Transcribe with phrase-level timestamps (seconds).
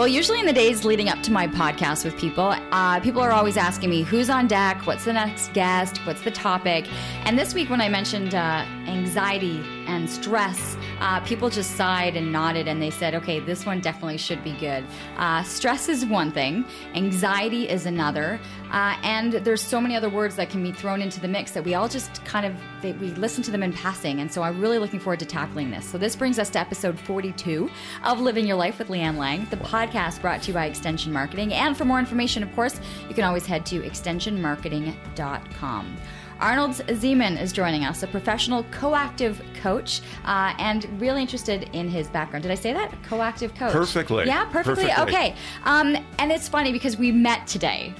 [0.00, 3.32] Well, usually in the days leading up to my podcast with people, uh, people are
[3.32, 6.86] always asking me who's on deck, what's the next guest, what's the topic.
[7.26, 12.32] And this week, when I mentioned uh, anxiety and stress, uh, people just sighed and
[12.32, 14.84] nodded and they said, okay, this one definitely should be good.
[15.16, 20.36] Uh, stress is one thing, anxiety is another, uh, and there's so many other words
[20.36, 23.08] that can be thrown into the mix that we all just kind of they, we
[23.12, 24.20] listen to them in passing.
[24.20, 25.86] And so I'm really looking forward to tackling this.
[25.86, 27.70] So this brings us to episode 42
[28.04, 31.52] of Living Your Life with Leanne Lang, the podcast brought to you by Extension Marketing.
[31.52, 35.96] And for more information, of course, you can always head to extensionmarketing.com.
[36.40, 42.08] Arnold Zeman is joining us, a professional coactive coach, uh, and really interested in his
[42.08, 42.42] background.
[42.42, 42.90] Did I say that?
[43.02, 43.72] Coactive coach.
[43.72, 44.26] Perfectly.
[44.26, 44.86] Yeah, perfectly.
[44.86, 45.14] Perfectly.
[45.14, 45.34] Okay.
[45.64, 47.94] Um, and it's funny because we met today.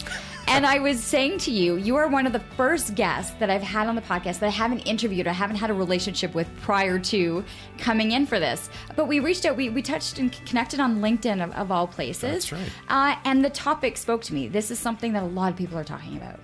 [0.46, 3.62] And I was saying to you, you are one of the first guests that I've
[3.62, 6.98] had on the podcast that I haven't interviewed, I haven't had a relationship with prior
[6.98, 7.44] to
[7.78, 8.68] coming in for this.
[8.96, 12.48] But we reached out, we, we touched and connected on LinkedIn of, of all places.
[12.48, 12.70] That's right.
[12.88, 14.48] Uh, and the topic spoke to me.
[14.48, 16.40] This is something that a lot of people are talking about.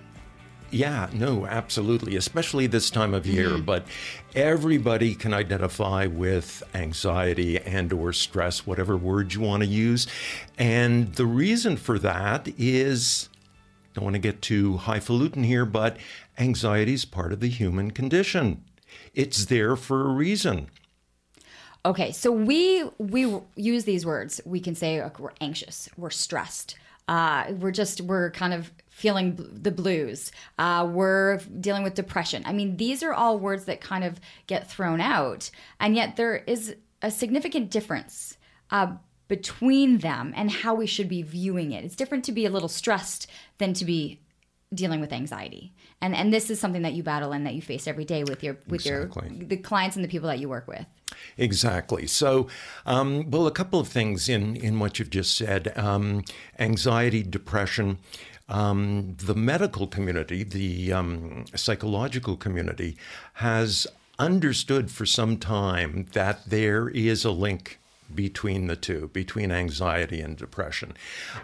[0.69, 3.65] Yeah, no, absolutely, especially this time of year, Mm-hmm.
[3.65, 3.85] but
[4.35, 10.07] everybody can identify with anxiety and or stress, whatever word you want to use.
[10.57, 13.29] And the reason for that is
[13.93, 15.97] don't want to get too highfalutin here, but
[16.37, 18.63] anxiety is part of the human condition.
[19.15, 20.67] It's there for a reason.
[21.85, 24.41] Okay, so we we use these words.
[24.45, 26.75] We can say like, we're anxious, we're stressed,
[27.07, 30.31] uh, we're just we're kind of feeling bl- the blues.
[30.57, 32.41] Uh, we're dealing with depression.
[32.47, 36.37] I mean, these are all words that kind of get thrown out, and yet there
[36.37, 38.37] is a significant difference
[38.71, 38.93] uh,
[39.27, 41.85] between them and how we should be viewing it.
[41.85, 43.27] It's different to be a little stressed
[43.59, 44.19] than to be
[44.73, 45.73] dealing with anxiety.
[46.01, 48.43] And and this is something that you battle and that you face every day with
[48.43, 49.29] your with Exactly.
[49.37, 50.85] your the clients and the people that you work with.
[51.37, 52.07] Exactly.
[52.07, 52.47] So,
[52.85, 56.23] um, well, a couple of things in, in what you've just said um,
[56.59, 57.99] anxiety, depression.
[58.49, 62.97] Um, the medical community, the um, psychological community,
[63.33, 63.87] has
[64.19, 67.79] understood for some time that there is a link
[68.13, 70.93] between the two, between anxiety and depression.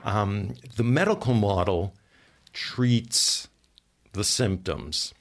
[0.03, 1.94] Um, the medical model
[2.53, 3.47] treats
[4.13, 5.13] the symptoms.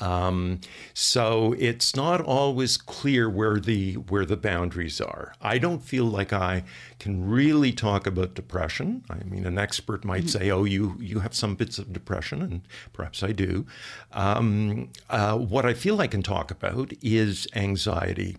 [0.00, 0.60] Um,
[0.92, 5.34] so it's not always clear where the where the boundaries are.
[5.40, 6.64] I don't feel like I
[6.98, 9.04] can really talk about depression.
[9.08, 12.62] I mean, an expert might say, "Oh, you you have some bits of depression," and
[12.92, 13.66] perhaps I do.
[14.12, 18.36] Um, uh, what I feel I can talk about is anxiety.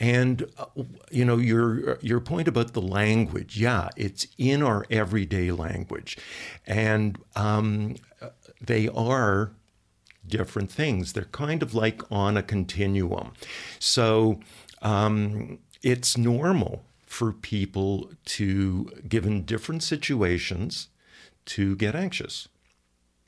[0.00, 0.66] And uh,
[1.10, 6.18] you know your your point about the language, yeah, it's in our everyday language,
[6.66, 7.96] and um,
[8.60, 9.52] they are
[10.26, 11.12] different things.
[11.12, 13.32] They're kind of like on a continuum.
[13.78, 14.40] So
[14.82, 20.88] um, it's normal for people to, given different situations,
[21.46, 22.48] to get anxious.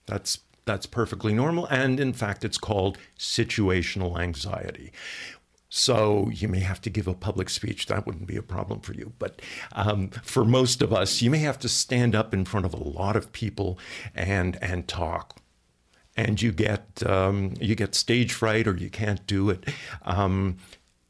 [0.07, 4.91] That's that's perfectly normal, and in fact, it's called situational anxiety.
[5.69, 7.87] So you may have to give a public speech.
[7.87, 9.13] That wouldn't be a problem for you.
[9.19, 9.41] But
[9.73, 12.83] um, for most of us, you may have to stand up in front of a
[12.83, 13.78] lot of people
[14.15, 15.41] and and talk
[16.16, 19.65] and you get um, you get stage fright or you can't do it.
[20.03, 20.56] Um,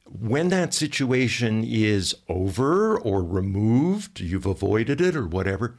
[0.04, 5.76] when that situation is over or removed, you've avoided it or whatever,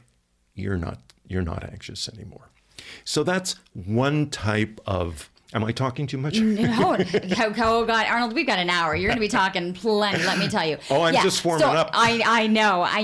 [0.54, 2.50] you're not you're not anxious anymore.
[3.04, 5.30] So that's one type of.
[5.54, 6.38] Am I talking too much?
[6.38, 8.94] No, oh, God, Arnold, we've got an hour.
[8.94, 10.22] You're going to be talking plenty.
[10.24, 10.76] Let me tell you.
[10.90, 11.90] Oh, I'm just warming so up.
[11.94, 12.82] I I know.
[12.82, 13.00] I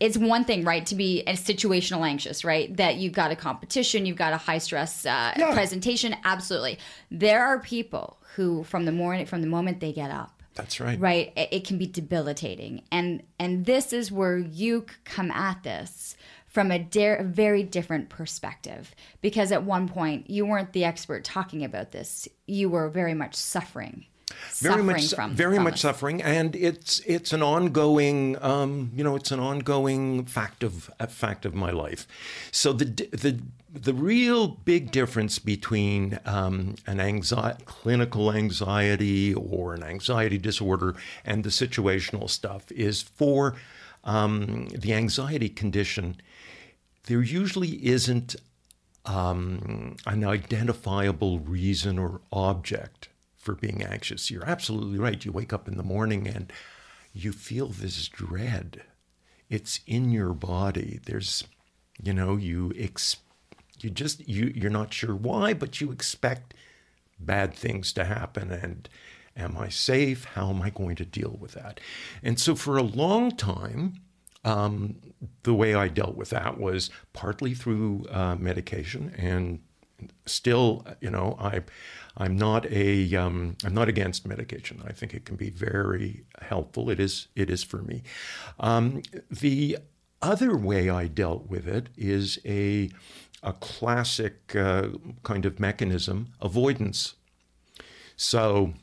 [0.00, 2.74] it's one thing, right, to be a situational anxious, right?
[2.78, 5.52] That you've got a competition, you've got a high stress uh, Yeah.
[5.52, 6.16] presentation.
[6.24, 6.78] Absolutely,
[7.10, 10.98] there are people who, from the morning, from the moment they get up, That's right.
[10.98, 16.16] right it, it can be debilitating and and this is where you come at this
[16.52, 18.94] from a dare, very different perspective.
[19.20, 22.28] Because at one point you weren't the expert talking about this.
[22.46, 24.06] You were very much suffering.
[24.60, 25.80] Very suffering much from very from much this.
[25.82, 26.22] suffering.
[26.22, 31.44] And it's it's an ongoing um, you know it's an ongoing fact of a fact
[31.44, 32.06] of my life.
[32.50, 33.40] So the the
[33.70, 40.94] the real big difference between um, an anxiety clinical anxiety or an anxiety disorder
[41.24, 43.54] and the situational stuff is for
[44.04, 46.16] um, the anxiety condition,
[47.06, 48.36] there usually isn't
[49.04, 54.30] um, an identifiable reason or object for being anxious.
[54.30, 55.24] You're absolutely right.
[55.24, 56.52] You wake up in the morning and
[57.12, 58.82] you feel this dread.
[59.50, 61.00] It's in your body.
[61.04, 61.44] There's,
[62.02, 63.16] you know, you ex-
[63.80, 66.54] you just you you're not sure why, but you expect
[67.18, 68.88] bad things to happen and
[69.36, 70.24] am I safe?
[70.24, 71.80] How am I going to deal with that?
[72.22, 74.00] And so for a long time,
[74.44, 74.96] um,
[75.42, 79.60] the way I dealt with that was partly through uh, medication, and
[80.26, 81.62] still, you know, I,
[82.16, 84.82] I'm not a, um, I'm not against medication.
[84.86, 86.90] I think it can be very helpful.
[86.90, 88.02] It is, it is for me.
[88.58, 89.78] Um, the
[90.20, 92.90] other way I dealt with it is a,
[93.42, 94.88] a classic uh,
[95.22, 97.14] kind of mechanism, avoidance.
[98.16, 98.74] So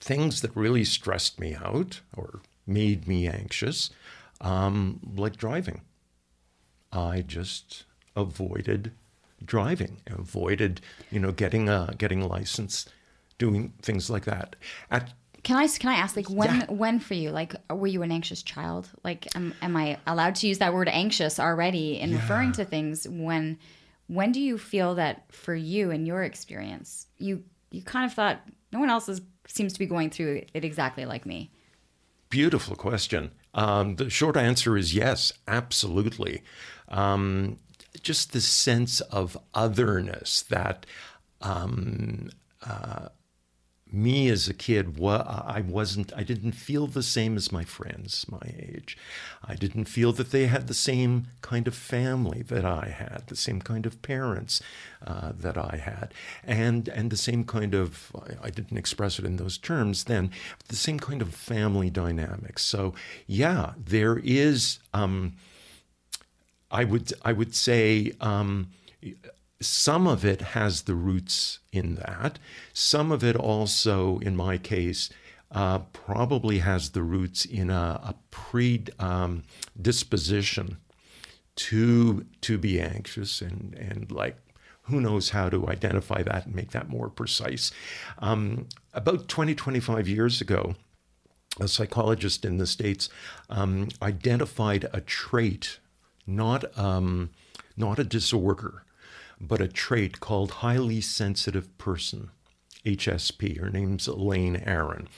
[0.00, 3.90] things that really stressed me out or made me anxious
[4.40, 5.82] um, like driving.
[6.92, 7.84] I just
[8.16, 8.92] avoided
[9.44, 12.86] driving, avoided, you know, getting a getting a license,
[13.38, 14.56] doing things like that.
[14.90, 16.66] At can I can I ask like when Yeah.
[16.70, 20.46] when for you like were you an anxious child like am, am I allowed to
[20.48, 23.58] use that word anxious already in referring to things when
[24.06, 28.40] when do you feel that for you in your experience you you kind of thought
[28.72, 31.50] no one else is seems to be going through it exactly like me
[32.30, 33.30] Beautiful question.
[33.54, 36.42] Um, the short answer is yes, absolutely.
[36.88, 37.58] Um,
[38.02, 40.84] just the sense of otherness that
[41.40, 42.30] um,
[42.66, 43.08] uh,
[43.94, 48.40] me as a kid, I wasn't, I didn't feel the same as my friends my
[48.58, 48.96] age.
[49.44, 53.36] I didn't feel that they had the same kind of family that I had, the
[53.36, 54.60] same kind of parents
[55.06, 56.12] uh, that I had,
[56.42, 60.30] and and the same kind of, I- I didn't express it in those terms then,
[60.68, 62.62] the same kind of family dynamics.
[62.62, 62.94] So
[63.26, 64.78] yeah, there is.
[64.92, 65.34] Um,
[66.70, 68.70] I would I would say um,
[69.64, 72.38] some of it has the roots in that.
[72.72, 75.10] Some of it also, in my case,
[75.50, 80.78] uh, probably has the roots in a, a predisposition
[81.56, 84.36] to to be anxious and and like
[84.84, 87.72] who knows how to identify that and make that more precise.
[88.18, 90.74] Um, about 20, 25 years ago,
[91.58, 93.08] a psychologist in the States
[93.48, 95.78] um, identified a trait,
[96.26, 97.30] not, um,
[97.76, 98.83] not a disorder,
[99.40, 102.30] but a trait called highly sensitive person.
[102.84, 103.58] HSP.
[103.58, 105.08] Her name's Elaine Aron.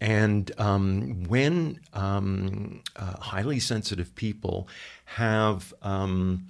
[0.00, 4.68] And um, when um, uh, highly sensitive people
[5.04, 6.48] have um,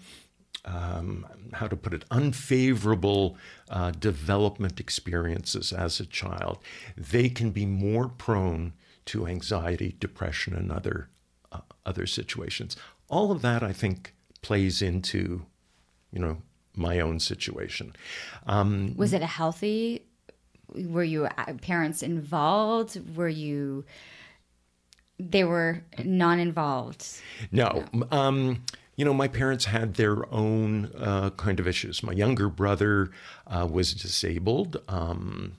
[0.65, 3.37] um, how to put it, unfavorable
[3.69, 6.59] uh, development experiences as a child,
[6.97, 8.73] they can be more prone
[9.07, 11.09] to anxiety, depression, and other
[11.53, 12.77] uh, other situations.
[13.09, 15.45] All of that, I think, plays into,
[16.11, 16.39] you know,
[16.77, 17.95] my own situation.
[18.47, 20.03] Um, was it a healthy
[20.75, 23.85] were you uh, parents involved were you
[25.21, 27.21] they were non-involved
[27.53, 27.85] No.
[28.11, 28.65] Um,
[28.97, 32.03] you know, my parents had their own uh, kind of issues.
[32.03, 33.11] My younger brother
[33.47, 34.81] uh, was disabled.
[34.89, 35.57] Um,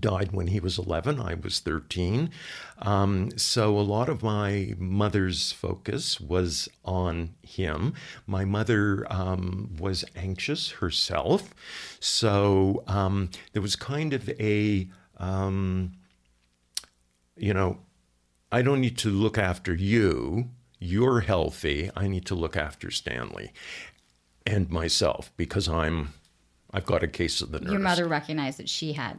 [0.00, 2.30] died when he was 11 i was 13
[2.78, 7.94] um, so a lot of my mother's focus was on him.
[8.26, 11.54] My mother um, was anxious herself.
[12.00, 14.88] So um, there was kind of a
[15.18, 15.92] um,
[17.38, 17.78] you know
[18.52, 20.50] i don't need to look after you.
[20.78, 21.90] You're healthy.
[21.96, 23.52] I need to look after stanley
[24.46, 26.14] and myself because i'm
[26.72, 29.18] i've got a case of the nerves your mother recognized that she had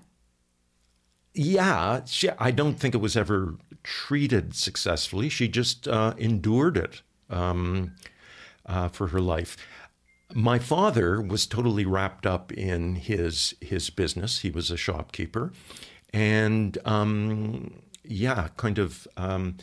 [1.33, 5.29] yeah, she, I don't think it was ever treated successfully.
[5.29, 7.93] She just uh, endured it um,
[8.65, 9.57] uh, for her life.
[10.33, 14.39] My father was totally wrapped up in his his business.
[14.39, 15.53] He was a shopkeeper,
[16.13, 19.07] and um, yeah, kind of.
[19.15, 19.57] Um,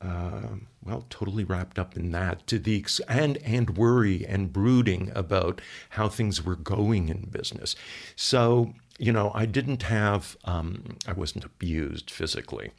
[0.00, 5.10] uh, well, totally wrapped up in that to the ex- and and worry and brooding
[5.14, 7.74] about how things were going in business.
[8.14, 12.70] So you know, I didn't have, um, I wasn't abused physically,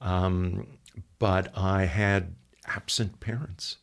[0.00, 0.66] um,
[1.18, 2.34] but I had
[2.66, 3.76] absent parents,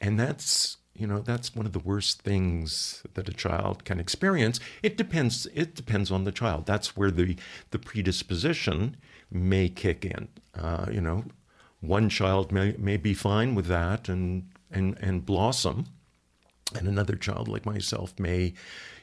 [0.00, 4.60] and that's you know that's one of the worst things that a child can experience.
[4.82, 5.46] It depends.
[5.54, 6.66] It depends on the child.
[6.66, 7.36] That's where the
[7.70, 8.96] the predisposition
[9.30, 10.28] may kick in.
[10.54, 11.24] Uh, you know,
[11.80, 15.86] one child may may be fine with that and and and blossom,
[16.74, 18.54] and another child like myself may,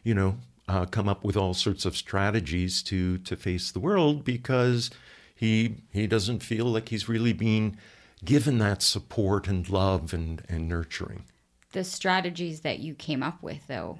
[0.03, 0.38] you know,
[0.69, 4.91] uh, come up with all sorts of strategies to to face the world because
[5.35, 7.77] he he doesn't feel like he's really being
[8.23, 11.23] given that support and love and, and nurturing.
[11.71, 13.99] The strategies that you came up with, though,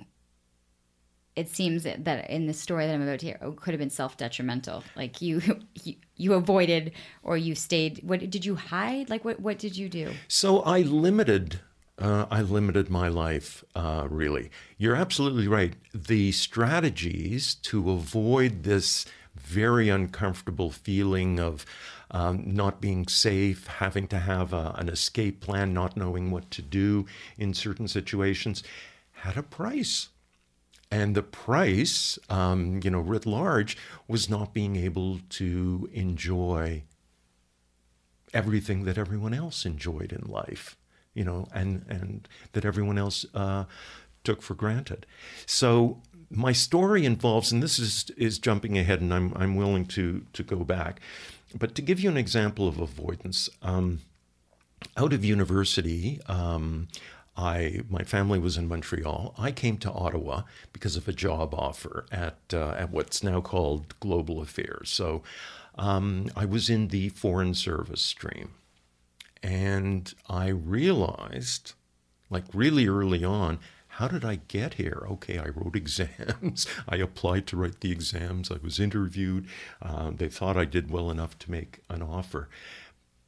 [1.36, 3.90] it seems that in the story that I'm about to hear, it could have been
[3.90, 4.84] self detrimental.
[4.96, 5.42] Like you,
[5.84, 6.92] you, you avoided
[7.24, 8.02] or you stayed.
[8.04, 9.10] What did you hide?
[9.10, 9.40] Like what?
[9.40, 10.12] What did you do?
[10.28, 11.62] So I limited.
[12.00, 13.64] Uh, I limited my life.
[13.76, 15.74] Uh, really, you're absolutely right.
[15.94, 21.66] The strategies to avoid this very uncomfortable feeling of
[22.12, 26.62] um, not being safe, having to have a, an escape plan, not knowing what to
[26.62, 27.06] do
[27.38, 28.64] in certain situations,
[29.12, 30.10] had a price.
[30.92, 33.78] And the price, um, you know, writ large,
[34.08, 36.84] was not being able to enjoy
[38.34, 40.78] everything that everyone else enjoyed in life,
[41.14, 43.66] you know, and, and that everyone else uh,
[44.24, 45.06] took for granted.
[45.46, 50.26] So my story involves, and this is, is jumping ahead, and I'm, I'm willing to,
[50.34, 51.02] to go back,
[51.58, 54.02] but to give you an example of avoidance, um,
[54.96, 56.88] out of university, um,
[57.36, 59.34] I my family was in Montreal.
[59.38, 63.98] I came to Ottawa because of a job offer at uh, at what's now called
[64.00, 64.90] Global Affairs.
[64.90, 65.24] So
[65.76, 68.52] um, I was in the foreign service stream,
[69.42, 71.74] and I realized,
[72.30, 73.60] like really early on,
[73.94, 75.06] how did I get here?
[75.12, 76.66] Okay, I wrote exams.
[76.88, 78.52] I applied to write the exams.
[78.52, 79.48] I was interviewed.
[79.82, 82.50] Uh, they thought I did well enough to make an offer.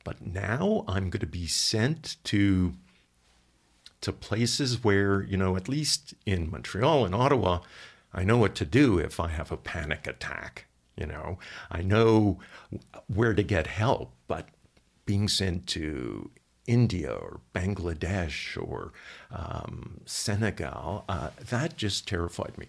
[0.03, 2.73] But now I'm going to be sent to
[4.01, 7.59] to places where, you know, at least in Montreal and Ottawa,
[8.11, 10.65] I know what to do if I have a panic attack.
[10.97, 11.37] You know,
[11.69, 12.39] I know
[13.07, 14.49] where to get help, but
[15.11, 16.31] being sent to
[16.67, 18.93] India or Bangladesh or
[19.29, 22.67] um, Senegal, uh, that just terrified me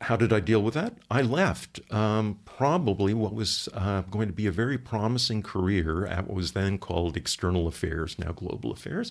[0.00, 0.94] how did I deal with that?
[1.10, 6.28] I left um, probably what was uh, going to be a very promising career at
[6.28, 9.10] what was then called external affairs, now global affairs.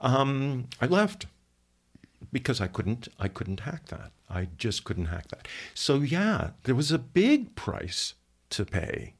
[0.00, 1.26] Um, I left
[2.32, 4.10] because I couldn't I couldn't hack that.
[4.28, 5.46] I just couldn't hack that.
[5.72, 8.14] So yeah, there was a big price
[8.50, 9.14] to pay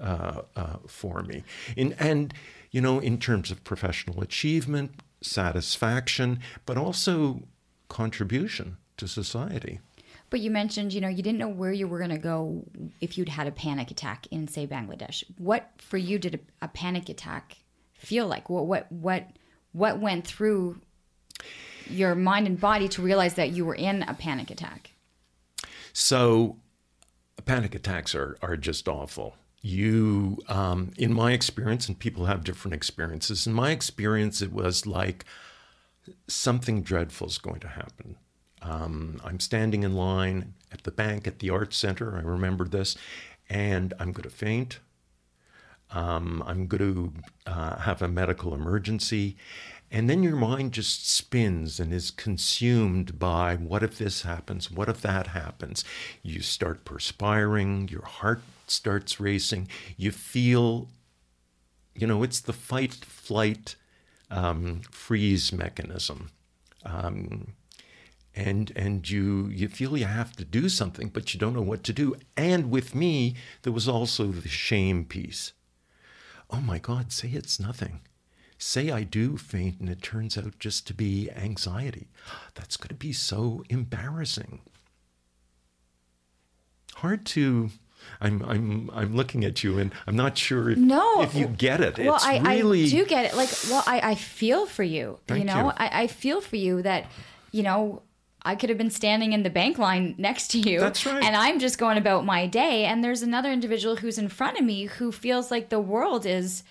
[0.00, 1.44] uh, uh, for me.
[1.76, 2.34] In and
[2.70, 7.42] you know in terms of professional achievement, satisfaction, but also
[7.88, 9.80] contribution to society.
[10.30, 12.64] But you mentioned, you know, you didn't know where you were going to go
[13.00, 15.24] if you'd had a panic attack in, say, Bangladesh.
[15.38, 17.58] What for you did a, a panic attack
[17.94, 18.48] feel like?
[18.48, 19.26] What what what
[19.72, 20.80] what went through
[21.88, 24.92] your mind and body to realize that you were in a panic attack?
[25.92, 26.56] So,
[27.44, 29.34] panic attacks are are just awful.
[29.62, 33.46] You, um, in my experience, and people have different experiences.
[33.46, 35.24] In my experience, it was like
[36.26, 38.16] something dreadful is going to happen
[38.62, 42.16] um, I'm standing in line at the bank at the art Center.
[42.16, 42.96] I remember this,
[43.48, 44.80] and I'm going to faint.
[45.92, 46.94] Um, I'm going
[47.46, 49.36] to uh, have a medical emergency.
[49.90, 54.70] And then your mind just spins and is consumed by what if this happens?
[54.70, 55.84] What if that happens?
[56.22, 60.88] You start perspiring, your heart starts racing, you feel,
[61.94, 63.74] you know, it's the fight, flight,
[64.30, 66.30] um, freeze mechanism.
[66.84, 67.54] Um,
[68.34, 71.82] and and you you feel you have to do something but you don't know what
[71.82, 75.52] to do and with me there was also the shame piece
[76.48, 78.00] oh my god say it's nothing
[78.60, 82.08] say i do faint and it turns out just to be anxiety
[82.54, 84.60] that's going to be so embarrassing
[86.96, 87.70] hard to
[88.20, 91.22] I'm I'm I'm looking at you and I'm not sure if, no.
[91.22, 91.98] if you get it.
[91.98, 92.84] Well, it's I, really...
[92.84, 93.36] I do get it.
[93.36, 95.18] Like, well, I, I feel for you.
[95.26, 95.72] Thank you know, you.
[95.76, 97.06] I, I feel for you that,
[97.52, 98.02] you know,
[98.42, 100.80] I could have been standing in the bank line next to you.
[100.80, 101.22] That's right.
[101.22, 102.86] And I'm just going about my day.
[102.86, 106.62] And there's another individual who's in front of me who feels like the world is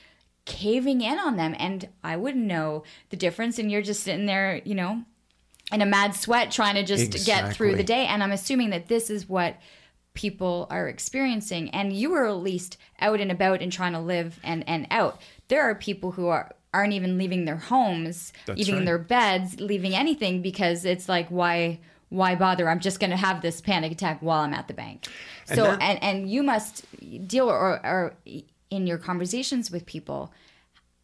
[0.45, 1.55] caving in on them.
[1.57, 3.59] And I wouldn't know the difference.
[3.59, 5.03] And you're just sitting there, you know,
[5.71, 7.49] in a mad sweat trying to just exactly.
[7.49, 8.05] get through the day.
[8.05, 9.57] And I'm assuming that this is what
[10.13, 11.69] people are experiencing.
[11.69, 15.21] And you were at least out and about and trying to live and, and out.
[15.47, 18.85] There are people who are aren't even leaving their homes, That's leaving right.
[18.85, 21.79] their beds, leaving anything because it's like why
[22.09, 22.67] why bother?
[22.67, 25.07] I'm just going to have this panic attack while I'm at the bank.
[25.47, 26.85] And So that- and and you must
[27.27, 28.15] deal or or
[28.69, 30.33] in your conversations with people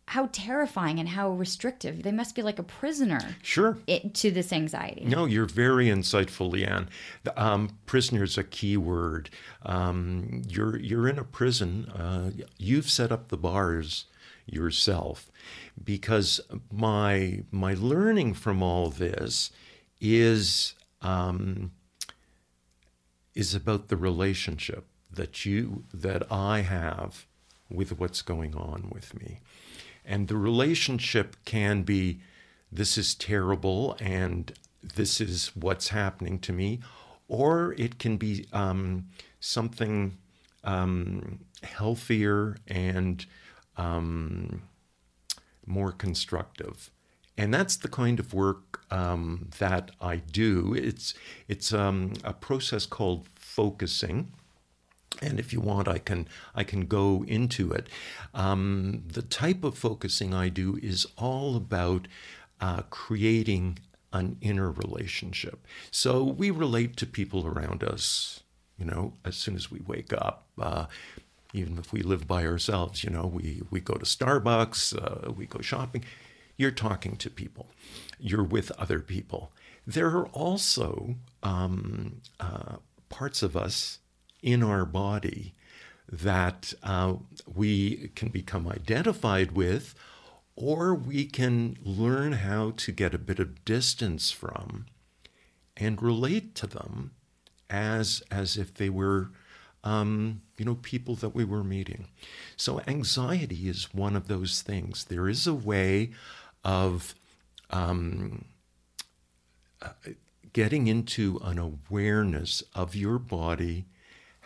[0.09, 3.79] how terrifying and how restrictive they must be like a prisoner Sure.
[3.87, 5.03] it, to this anxiety.
[5.03, 6.89] No, you're very insightful, Leanne.
[7.23, 9.31] The, um, prisoner's a key word.
[9.63, 11.89] Um, you're you're in a prison.
[11.89, 14.05] Uh, you've set up the bars
[14.45, 15.31] yourself,
[15.83, 16.39] because
[16.71, 19.49] my my learning from all this
[19.99, 21.71] is um,
[23.33, 27.25] is about the relationship that you that I have
[27.69, 29.39] with what's going on with me.
[30.03, 32.21] And the relationship can be
[32.71, 34.53] this is terrible and
[34.95, 36.79] this is what's happening to me,
[37.27, 39.07] or it can be um,
[39.39, 40.17] something
[40.63, 43.25] um, healthier and
[43.77, 44.63] um,
[45.65, 46.91] more constructive.
[47.37, 50.73] And that's the kind of work um, that I do.
[50.73, 51.13] It's
[51.47, 54.31] it's um, a process called focusing,
[55.21, 57.87] and if you want, I can I can go into it.
[58.33, 62.07] Um, the type of focusing I do is all about
[62.59, 63.79] uh, creating
[64.11, 65.65] an inner relationship.
[65.91, 68.41] So we relate to people around us.
[68.77, 70.47] You know, as soon as we wake up.
[70.59, 70.85] Uh,
[71.53, 75.45] even if we live by ourselves, you know, we, we go to Starbucks, uh, we
[75.45, 76.03] go shopping,
[76.57, 77.71] you're talking to people,
[78.19, 79.53] you're with other people.
[79.87, 83.99] There are also um, uh, parts of us
[84.45, 85.55] in our body
[86.09, 87.15] that uh,
[87.53, 89.95] we can become identified with,
[90.55, 94.85] or we can learn how to get a bit of distance from
[95.75, 97.11] and relate to them
[97.69, 99.31] as, as if they were
[99.83, 102.07] um, you know, people that we were meeting.
[102.57, 105.05] So anxiety is one of those things.
[105.05, 106.11] There is a way
[106.63, 107.13] of
[107.69, 108.45] um,
[109.81, 109.89] uh,
[110.53, 113.85] getting into an awareness of your body,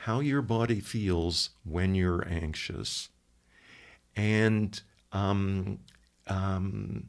[0.03, 3.09] how your body feels when you're anxious,
[4.15, 5.79] and um,
[6.27, 7.07] um,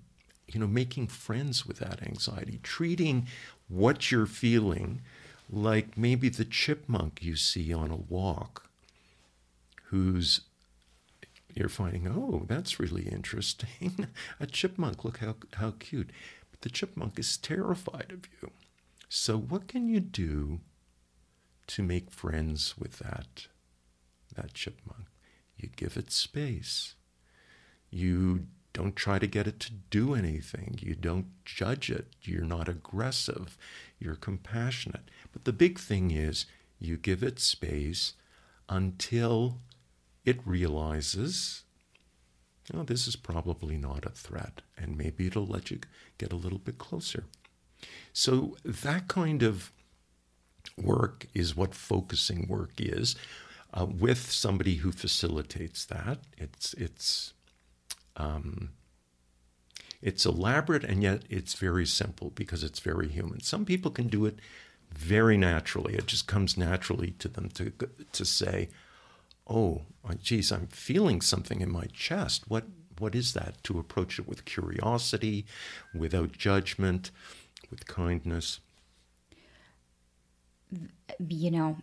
[0.49, 3.27] you know, making friends with that anxiety, treating
[3.69, 5.03] what you're feeling
[5.49, 8.69] like maybe the chipmunk you see on a walk,
[9.85, 10.43] who's
[11.55, 14.09] you're finding, oh, that's really interesting.
[14.41, 16.11] a chipmunk, look how, how cute.
[16.51, 18.51] But the chipmunk is terrified of you.
[19.09, 20.61] So, what can you do
[21.71, 23.47] to make friends with that,
[24.35, 25.07] that chipmunk?
[25.57, 26.95] You give it space.
[27.91, 30.79] You don't try to get it to do anything.
[30.81, 32.07] You don't judge it.
[32.23, 33.59] You're not aggressive.
[33.99, 35.11] You're compassionate.
[35.33, 36.47] But the big thing is
[36.79, 38.15] you give it space
[38.69, 39.59] until
[40.25, 41.65] it realizes,
[42.73, 45.81] oh, this is probably not a threat, and maybe it'll let you
[46.19, 47.25] get a little bit closer.
[48.13, 49.73] So that kind of
[50.83, 53.17] work is what focusing work is.
[53.73, 57.33] Uh, with somebody who facilitates that, it's it's
[58.17, 58.71] um,
[60.03, 63.41] it's elaborate and yet it's very simple because it's very human.
[63.41, 64.39] Some people can do it
[64.93, 65.95] very naturally.
[65.95, 67.73] It just comes naturally to them to
[68.13, 68.71] to say,
[69.47, 69.83] "Oh,
[70.23, 72.45] geez, I'm feeling something in my chest.
[72.49, 72.65] What
[72.99, 75.47] what is that?" To approach it with curiosity,
[75.95, 77.11] without judgment,
[77.71, 78.61] with kindness.
[81.19, 81.77] You know,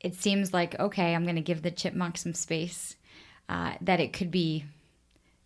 [0.00, 2.96] it seems like okay, I'm going to give the chipmunk some space.
[3.48, 4.66] Uh, that it could be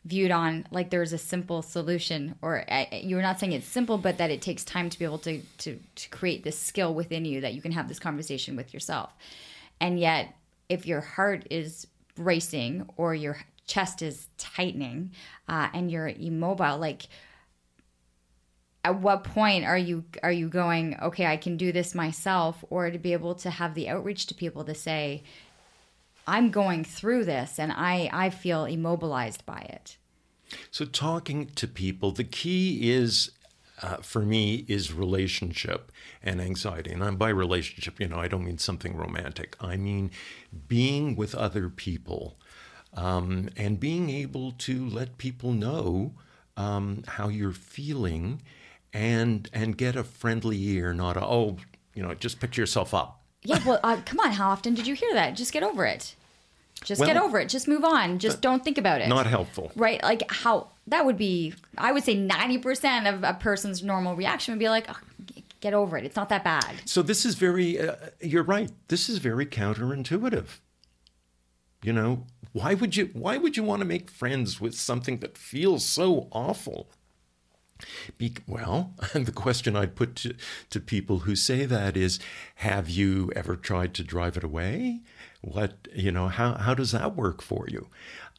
[0.05, 4.19] viewed on like there's a simple solution or uh, you're not saying it's simple but
[4.19, 7.41] that it takes time to be able to, to to create this skill within you
[7.41, 9.15] that you can have this conversation with yourself
[9.81, 10.35] and yet
[10.69, 15.13] if your heart is racing or your chest is tightening
[15.49, 17.07] uh, and you're immobile like
[18.85, 22.91] at what point are you are you going okay i can do this myself or
[22.91, 25.23] to be able to have the outreach to people to say
[26.27, 29.97] I'm going through this and I, I feel immobilized by it.
[30.71, 33.31] So, talking to people, the key is
[33.81, 35.91] uh, for me is relationship
[36.23, 36.93] and anxiety.
[36.93, 39.57] And I'm by relationship, you know, I don't mean something romantic.
[39.61, 40.11] I mean
[40.69, 42.39] being with other people
[42.95, 46.13] um, and being able to let people know
[46.57, 48.43] um, how you're feeling
[48.93, 51.57] and and get a friendly ear, not a oh,
[51.95, 53.21] you know, just pick yourself up.
[53.45, 54.33] Yeah, well, uh, come on.
[54.33, 55.35] How often did you hear that?
[55.35, 56.15] Just get over it.
[56.85, 57.49] Just well, get over it.
[57.49, 58.19] Just move on.
[58.19, 59.09] Just don't think about it.
[59.09, 59.71] Not helpful.
[59.77, 60.03] Right?
[60.03, 64.59] Like how that would be I would say 90% of a person's normal reaction would
[64.59, 64.99] be like oh,
[65.61, 66.05] get over it.
[66.05, 66.83] It's not that bad.
[66.85, 68.71] So this is very uh, you're right.
[68.89, 70.59] This is very counterintuitive.
[71.83, 75.39] You know, why would you why would you want to make friends with something that
[75.39, 76.91] feels so awful?
[78.19, 80.35] Be, well, the question I'd put to,
[80.71, 82.19] to people who say that is
[82.57, 85.01] Have you ever tried to drive it away?
[85.41, 87.89] What, you know, how, how does that work for you?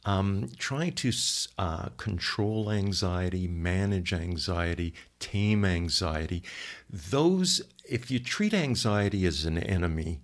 [0.06, 1.12] Um, trying to
[1.58, 6.42] uh, control anxiety, manage anxiety, tame anxiety,
[6.90, 10.20] those, if you treat anxiety as an enemy,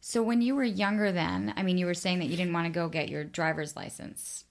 [0.00, 2.66] so when you were younger then, I mean you were saying that you didn't want
[2.66, 4.45] to go get your driver's license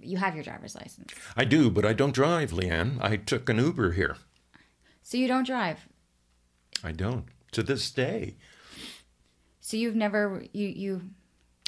[0.00, 1.12] you have your driver's license.
[1.36, 2.98] I do, but I don't drive, Leanne.
[3.00, 4.16] I took an Uber here.
[5.02, 5.86] So you don't drive?
[6.84, 7.24] I don't.
[7.52, 8.36] To this day.
[9.60, 11.02] So you've never you you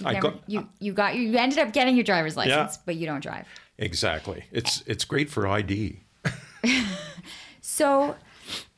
[0.05, 2.97] I Never- got you uh, you got you ended up getting your driver's license, but
[2.97, 3.47] you don't drive.
[3.79, 4.45] exactly.
[4.53, 6.05] It's it's great for ID.
[7.63, 8.17] So,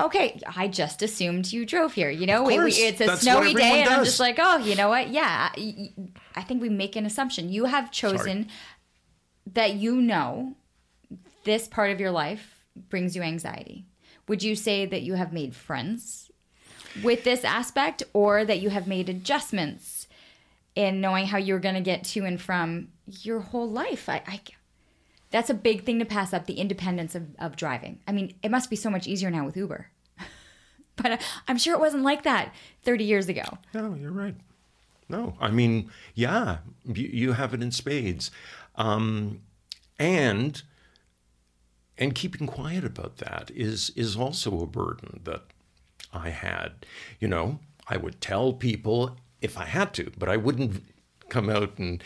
[0.01, 2.11] okay, I just assumed you drove here.
[2.11, 4.89] You know, we, we, it's a snowy day, and I'm just like, oh, you know
[4.89, 5.09] what?
[5.09, 5.51] Yeah,
[6.37, 7.49] I think we make an assumption.
[7.49, 8.49] You have chosen
[9.47, 10.55] that you know
[11.45, 13.85] this part of your life brings you anxiety.
[14.29, 16.31] Would you say that you have made friends
[17.03, 20.07] with this aspect, or that you have made adjustments
[20.75, 24.09] in knowing how you're going to get to and from your whole life?
[24.09, 24.41] I, I
[25.31, 28.01] that's a big thing to pass up the independence of, of driving.
[28.07, 29.89] I mean, it must be so much easier now with Uber.
[30.97, 31.17] but uh,
[31.49, 33.43] I'm sure it wasn't like that 30 years ago.
[33.73, 34.35] No, you're right.
[35.09, 38.31] No, I mean, yeah, you, you have it in spades,
[38.77, 39.41] um,
[39.99, 40.63] and
[41.99, 45.43] and keeping quiet about that is is also a burden that
[46.13, 46.87] I had.
[47.21, 50.83] You know, I would tell people if I had to, but I wouldn't
[51.29, 52.03] come out and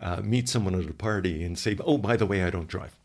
[0.00, 2.96] uh, meet someone at a party and say, "Oh, by the way, I don't drive,"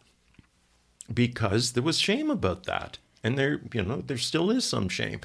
[1.13, 5.21] because there was shame about that, and there, you know, there still is some shame.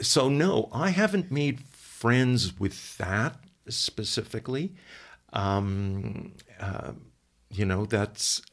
[0.00, 3.36] So no, I haven't made friends with that
[3.68, 4.74] specifically.
[5.32, 6.32] Um,
[6.64, 6.92] uh,
[7.50, 8.42] you know, that's.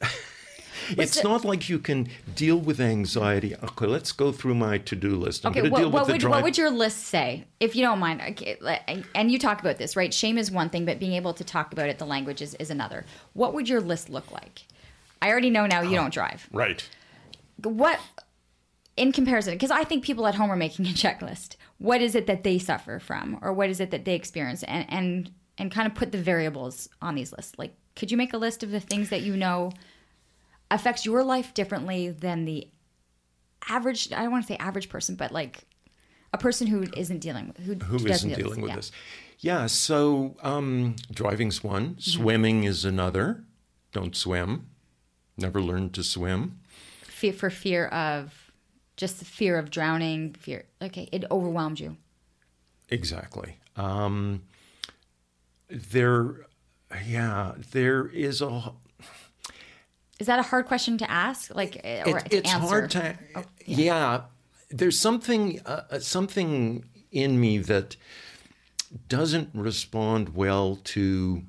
[0.90, 3.54] It's it- not like you can deal with anxiety.
[3.54, 5.46] Okay, let's go through my to-do list.
[5.46, 6.30] I'm Okay, what, deal what with the would drive.
[6.32, 8.20] what would your list say, if you don't mind?
[8.30, 8.56] Okay,
[9.14, 10.12] and you talk about this, right?
[10.12, 12.68] Shame is one thing, but being able to talk about it, the language is, is
[12.70, 13.04] another.
[13.32, 14.62] What would your list look like?
[15.20, 16.48] I already know now you don't drive.
[16.52, 16.82] right.
[17.62, 18.00] What,
[18.96, 21.54] in comparison, because I think people at home are making a checklist.
[21.78, 24.84] What is it that they suffer from, or what is it that they experience, and
[24.88, 27.54] and and kind of put the variables on these lists.
[27.58, 29.70] Like, could you make a list of the things that you know
[30.70, 32.68] affects your life differently than the
[33.68, 34.12] average?
[34.12, 35.64] I don't want to say average person, but like
[36.32, 38.76] a person who isn't dealing with who Who doesn't deal dealing with yeah.
[38.76, 38.92] this?
[39.38, 42.00] Yeah, so um, driving's one, Mm-hmm.
[42.22, 43.44] swimming is another.
[43.92, 44.68] Don't swim.
[45.36, 46.60] Never learned to swim.
[47.02, 48.52] Fear, for fear of
[48.96, 50.34] just the fear of drowning.
[50.34, 50.64] Fear.
[50.80, 51.96] Okay, it overwhelmed you.
[52.88, 53.58] Exactly.
[53.76, 54.42] Um,
[55.72, 56.46] there,
[57.06, 58.72] yeah, there is a.
[60.18, 61.54] Is that a hard question to ask?
[61.54, 62.66] Like, or It, to it's answer?
[62.68, 63.16] hard to.
[63.66, 64.22] yeah.
[64.70, 67.96] there's something, uh, uh, something in me that
[69.08, 71.42] doesn't respond well to.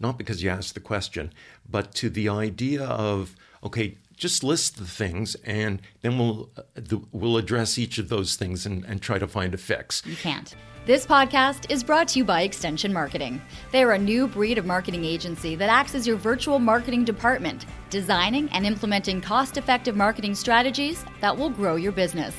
[0.00, 1.32] Not because you asked the question,
[1.68, 7.00] but to the idea of okay, just list the things, and then we'll uh, the,
[7.10, 10.02] we'll address each of those things and, and try to find a fix.
[10.06, 10.54] You can't.
[10.88, 13.42] This podcast is brought to you by Extension Marketing.
[13.72, 17.66] They are a new breed of marketing agency that acts as your virtual marketing department,
[17.90, 22.34] designing and implementing cost effective marketing strategies that will grow your business.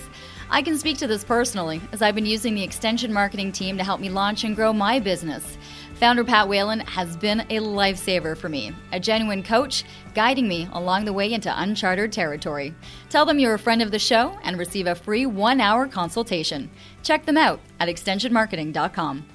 [0.50, 3.84] I can speak to this personally, as I've been using the Extension Marketing team to
[3.84, 5.60] help me launch and grow my business.
[6.00, 9.84] Founder Pat Whalen has been a lifesaver for me, a genuine coach
[10.14, 12.74] guiding me along the way into uncharted territory.
[13.10, 16.70] Tell them you're a friend of the show and receive a free one hour consultation.
[17.04, 19.26] Check them out at extensionmarketing.com.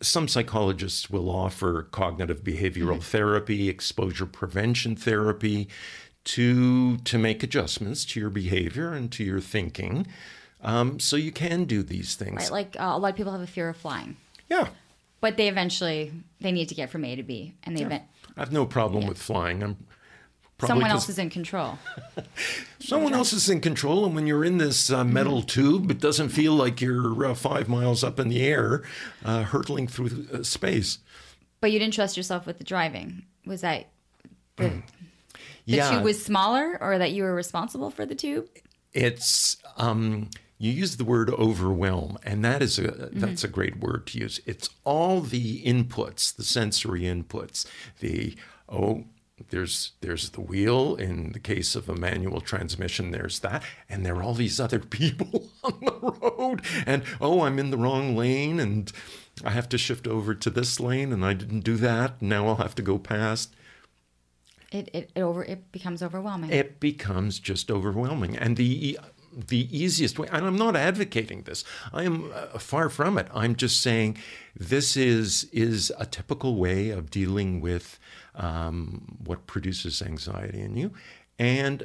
[0.00, 5.66] some psychologists will offer cognitive behavioral therapy, exposure prevention therapy
[6.24, 10.06] to to make adjustments to your behavior and to your thinking.
[10.62, 12.42] Um, so you can do these things.
[12.42, 12.50] Right?
[12.52, 14.16] Like uh, a lot of people have a fear of flying,
[14.48, 14.68] Yeah,
[15.22, 18.02] but they eventually they need to get from A to B, and they event-
[18.36, 19.62] I have no problem with flying.
[19.62, 19.76] I'm
[20.58, 21.78] probably someone else is in control.
[22.80, 26.28] someone else is in control, and when you're in this uh, metal tube, it doesn't
[26.28, 28.82] feel like you're uh, five miles up in the air,
[29.24, 30.98] uh, hurtling through uh, space.
[31.60, 33.22] But you didn't trust yourself with the driving.
[33.46, 33.86] Was that
[34.56, 34.82] the, the
[35.64, 38.48] yeah, tube was smaller, or that you were responsible for the tube?
[38.94, 40.28] it's um,
[40.62, 43.18] you use the word overwhelm and that is a mm-hmm.
[43.18, 44.40] that's a great word to use.
[44.46, 47.66] It's all the inputs the sensory inputs
[47.98, 48.36] the
[48.68, 49.02] oh
[49.50, 50.94] there's there's the wheel.
[50.94, 54.78] In the case of a manual transmission there's that and there are all these other
[55.00, 56.62] people on the road.
[56.86, 58.92] And oh i'm in the wrong lane and
[59.44, 62.22] i have to shift over to this lane and i didn't do that.
[62.22, 63.52] Now i'll have to go past.
[64.70, 66.50] It, it, it over it becomes overwhelming.
[66.50, 68.38] it becomes just overwhelming.
[68.38, 69.00] And the
[69.32, 71.64] the easiest way, and I'm not advocating this.
[71.92, 73.28] I am uh, far from it.
[73.34, 74.18] I'm just saying
[74.56, 77.98] this is is a typical way of dealing with
[78.34, 80.92] um, what produces anxiety in you,
[81.38, 81.84] and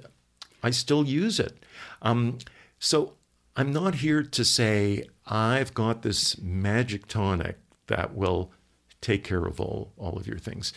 [0.64, 1.64] I still use it.
[2.02, 2.40] Um,
[2.80, 3.14] so
[3.56, 7.58] I'm not here to say I've got this magic tonic
[7.88, 8.52] that will
[9.02, 10.74] take care of all all of your things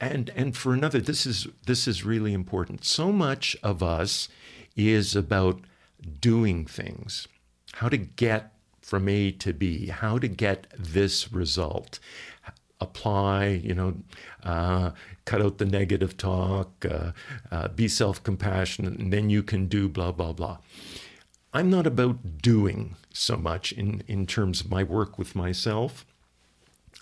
[0.00, 4.28] and and for another this is this is really important so much of us
[4.78, 5.60] is about
[6.20, 7.26] doing things
[7.74, 11.98] how to get from A to B, how to get this result.
[12.80, 13.94] Apply, you know,
[14.42, 14.92] uh,
[15.24, 17.12] cut out the negative talk, uh,
[17.50, 20.58] uh, be self compassionate, and then you can do blah, blah, blah.
[21.52, 26.06] I'm not about doing so much in, in terms of my work with myself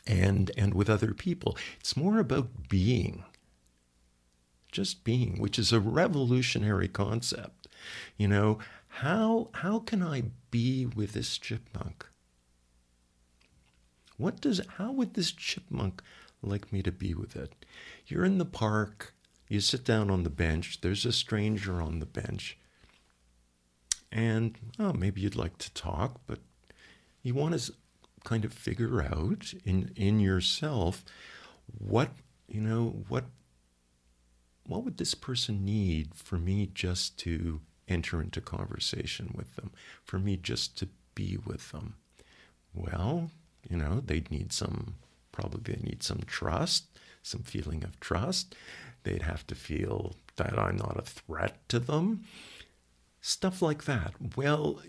[0.07, 1.57] and, and with other people.
[1.79, 3.25] It's more about being,
[4.73, 7.66] just being, which is a revolutionary concept.
[8.17, 12.07] You know, how, how can I be with this chipmunk?
[14.17, 16.03] What does, how would this chipmunk
[16.43, 17.67] like me to be with it?
[18.07, 19.15] You're in the park,
[19.49, 22.57] you sit down on the bench, there's a stranger on the bench,
[24.11, 26.39] and oh, maybe you'd like to talk, but
[27.23, 27.73] you want to
[28.25, 31.05] kind of figure out in, in yourself
[31.79, 32.11] what,
[32.49, 33.25] you know, what,
[34.65, 39.71] what would this person need for me just to enter into conversation with them,
[40.05, 41.95] for me just to be with them?
[42.75, 43.31] Well,
[43.69, 44.97] you know, they'd need some,
[45.33, 46.87] probably they need some trust,
[47.23, 48.55] some feeling of trust.
[49.03, 52.25] They'd have to feel that I'm not a threat to them.
[53.21, 54.15] Stuff like that.
[54.37, 54.81] Well,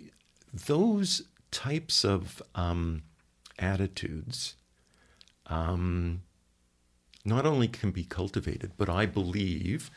[0.53, 3.03] those types of um,
[3.57, 4.55] attitudes
[5.47, 6.21] um,
[7.25, 9.89] not only can be cultivated, but I believe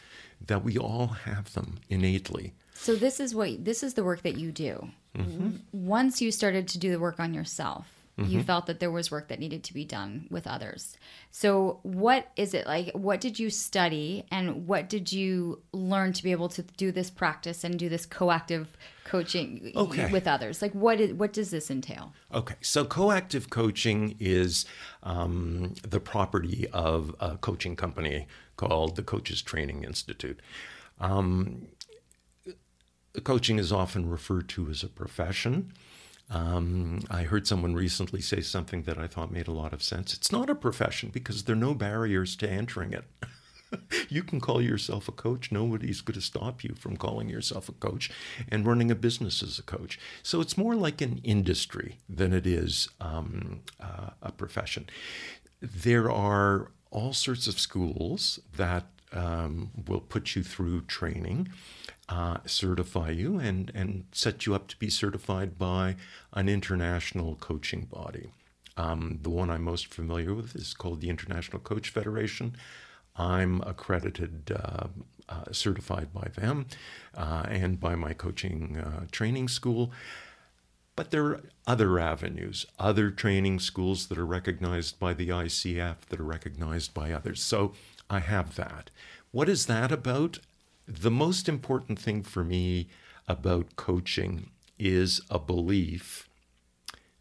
[0.45, 2.55] that we all have them innately.
[2.81, 4.89] So this is what this is the work that you do.
[5.15, 5.57] Mm-hmm.
[5.73, 7.87] Once you started to do the work on yourself,
[8.19, 8.31] mm-hmm.
[8.31, 10.97] you felt that there was work that needed to be done with others.
[11.31, 12.91] So what is it like?
[12.95, 17.11] What did you study, and what did you learn to be able to do this
[17.11, 20.11] practice and do this coactive coaching okay.
[20.11, 20.63] with others?
[20.63, 22.15] Like what is, what does this entail?
[22.33, 24.65] Okay, so coactive coaching is
[25.03, 30.41] um, the property of a coaching company called the Coaches Training Institute.
[30.99, 31.67] Um,
[33.25, 35.73] coaching is often referred to as a profession.
[36.31, 40.15] Um, I heard someone recently say something that I thought made a lot of sense.
[40.15, 43.05] It's not a profession because there are no barriers to entering it.
[44.09, 45.51] you can call yourself a coach.
[45.51, 48.11] Nobody's going to stop you from calling yourself a coach
[48.49, 49.99] and running a business as a coach.
[50.23, 54.89] So it's more like an industry than it is um, uh, a profession.
[55.61, 61.49] There are all sorts of schools that um, will put you through training
[62.11, 65.97] uh, certify you and, and set you up to be certified by
[66.33, 68.33] an international coaching body.
[68.77, 72.57] Um, the one I'm most familiar with is called the International Coach Federation.
[73.17, 74.89] I'm accredited, uh,
[75.29, 76.67] uh, certified by them
[77.17, 79.93] uh, and by my coaching uh, training school.
[80.97, 86.21] But there are other avenues, other training schools that are recognized by the ICF, that
[86.21, 87.43] are recognized by others.
[87.43, 87.75] So
[88.09, 88.91] I have that.
[89.31, 90.41] What is that about?
[90.87, 92.89] The most important thing for me
[93.29, 96.29] about coaching is a belief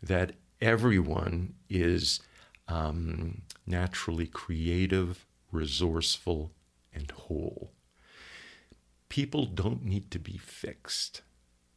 [0.02, 2.20] that everyone is
[2.68, 6.52] um, naturally creative, resourceful,
[6.94, 7.72] and whole.
[9.10, 11.22] People don't need to be fixed,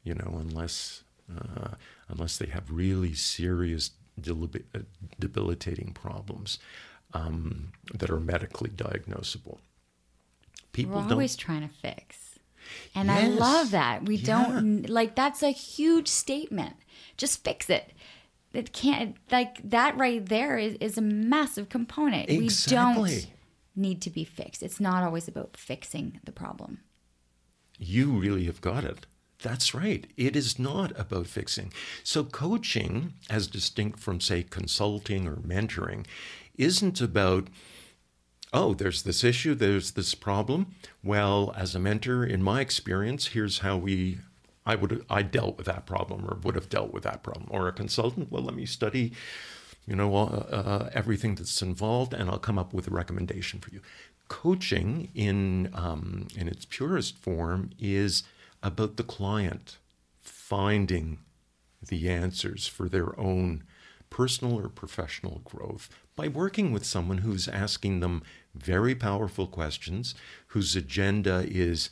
[0.03, 1.71] you know, unless uh,
[2.09, 3.92] unless they have really serious
[5.18, 6.59] debilitating problems
[7.14, 9.59] um, that are medically diagnosable
[10.73, 12.39] people We're always trying to fix.
[12.95, 13.25] And yes.
[13.25, 14.05] I love that.
[14.05, 14.27] We yeah.
[14.27, 16.77] don't like that's a huge statement.
[17.17, 17.93] Just fix it.
[18.53, 22.29] It can't like that right there is, is a massive component.
[22.29, 23.03] Exactly.
[23.03, 23.31] We don't
[23.75, 24.63] need to be fixed.
[24.63, 26.81] It's not always about fixing the problem.
[27.79, 29.07] You really have got it.
[29.43, 30.07] That's right.
[30.17, 31.73] It is not about fixing.
[32.05, 36.07] So, coaching, as distinct from, say, consulting or mentoring,
[36.55, 37.49] isn't about
[38.53, 40.75] oh, there's this issue, there's this problem.
[41.03, 44.19] Well, as a mentor, in my experience, here's how we
[44.65, 47.49] I would I dealt with that problem or would have dealt with that problem.
[47.51, 49.12] Or a consultant, well, let me study,
[49.87, 53.71] you know, uh, uh, everything that's involved, and I'll come up with a recommendation for
[53.71, 53.81] you.
[54.29, 58.23] Coaching, in um, in its purest form, is
[58.62, 59.79] about the client
[60.21, 61.19] finding
[61.87, 63.65] the answers for their own
[64.09, 68.23] personal or professional growth by working with someone who's asking them
[68.55, 70.15] very powerful questions,
[70.49, 71.91] whose agenda is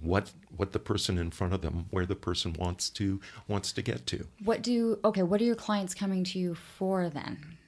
[0.00, 3.82] what what the person in front of them where the person wants to wants to
[3.82, 4.26] get to.
[4.44, 7.58] What do okay what are your clients coming to you for then?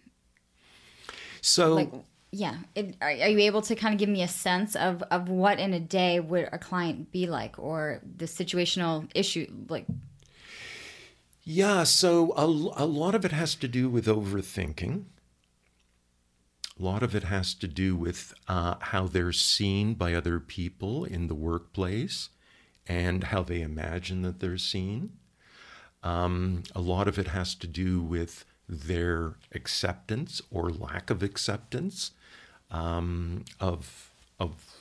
[1.41, 1.93] So like
[2.33, 5.29] yeah it, are, are, you able to kind of give me a sense of of
[5.29, 9.87] what in a day would a client be like or the situational issue like?
[11.45, 15.05] Yeah so a, a lot of it has to do with overthinking
[16.79, 21.05] a lot of it has to do with uh, how they're seen by other people
[21.05, 22.31] in the workplace
[22.87, 25.13] and how they imagine that they're seen.
[26.03, 32.13] Um, a lot of it has to do with their acceptance or lack of acceptance
[32.71, 34.81] um, of of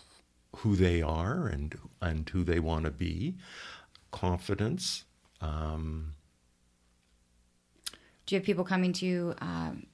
[0.57, 3.35] who they are and and who they want to be,
[4.11, 5.05] confidence.
[5.41, 6.13] Um,
[8.25, 9.85] Do you have people coming to you, um,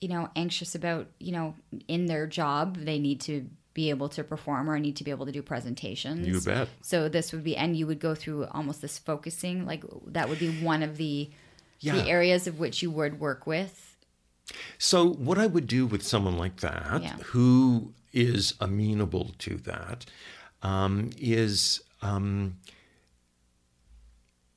[0.00, 1.54] you know, anxious about, you know,
[1.86, 5.26] in their job, they need to be able to perform or need to be able
[5.26, 6.26] to do presentations?
[6.26, 6.68] You bet.
[6.80, 10.38] So this would be, and you would go through almost this focusing, like that would
[10.38, 11.30] be one of the
[11.82, 11.94] Yeah.
[11.94, 13.96] the areas of which you would work with.
[14.76, 17.16] So, what I would do with someone like that, Yeah.
[17.26, 20.04] who is amenable to that,
[20.62, 22.58] um, is um,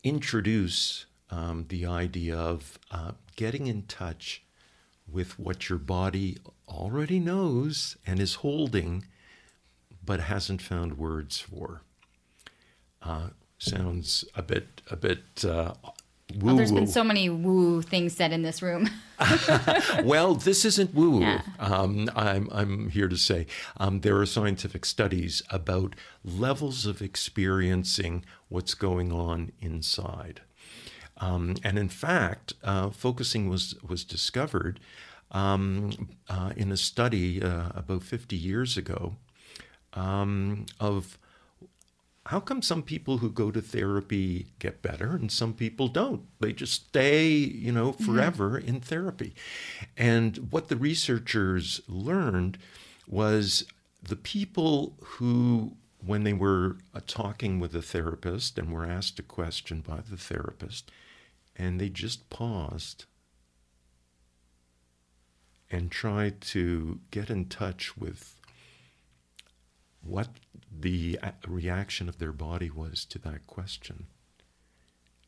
[0.04, 4.44] introduce um, the idea of uh, getting in touch
[5.14, 9.06] with what your body already knows and is holding,
[10.04, 11.82] but hasn't found words for.
[13.02, 15.74] Uh, sounds a bit a bit uh,
[16.42, 18.90] Oh, there's been so many woo things said in this room.
[20.04, 21.22] well, this isn't woo.
[21.22, 21.42] Yeah.
[21.60, 23.46] Um, I'm, I'm here to say
[23.78, 30.42] um, there are scientific studies about levels of experiencing what's going on inside.
[31.18, 34.80] Um, and in fact, uh, focusing was, was discovered
[35.32, 39.16] um, uh, in a study uh, about 50 years ago
[39.94, 41.18] um, of
[42.28, 46.24] how come some people who go to therapy get better and some people don't?
[46.40, 49.34] They just stay you know forever in therapy.
[49.98, 52.58] And what the researchers learned
[53.08, 53.66] was
[54.02, 59.24] the people who when they were uh, talking with a therapist and were asked a
[59.24, 60.92] question by the therapist
[61.56, 63.06] and they just paused
[65.70, 68.40] and tried to get in touch with
[70.02, 70.30] what
[70.72, 74.06] the reaction of their body was to that question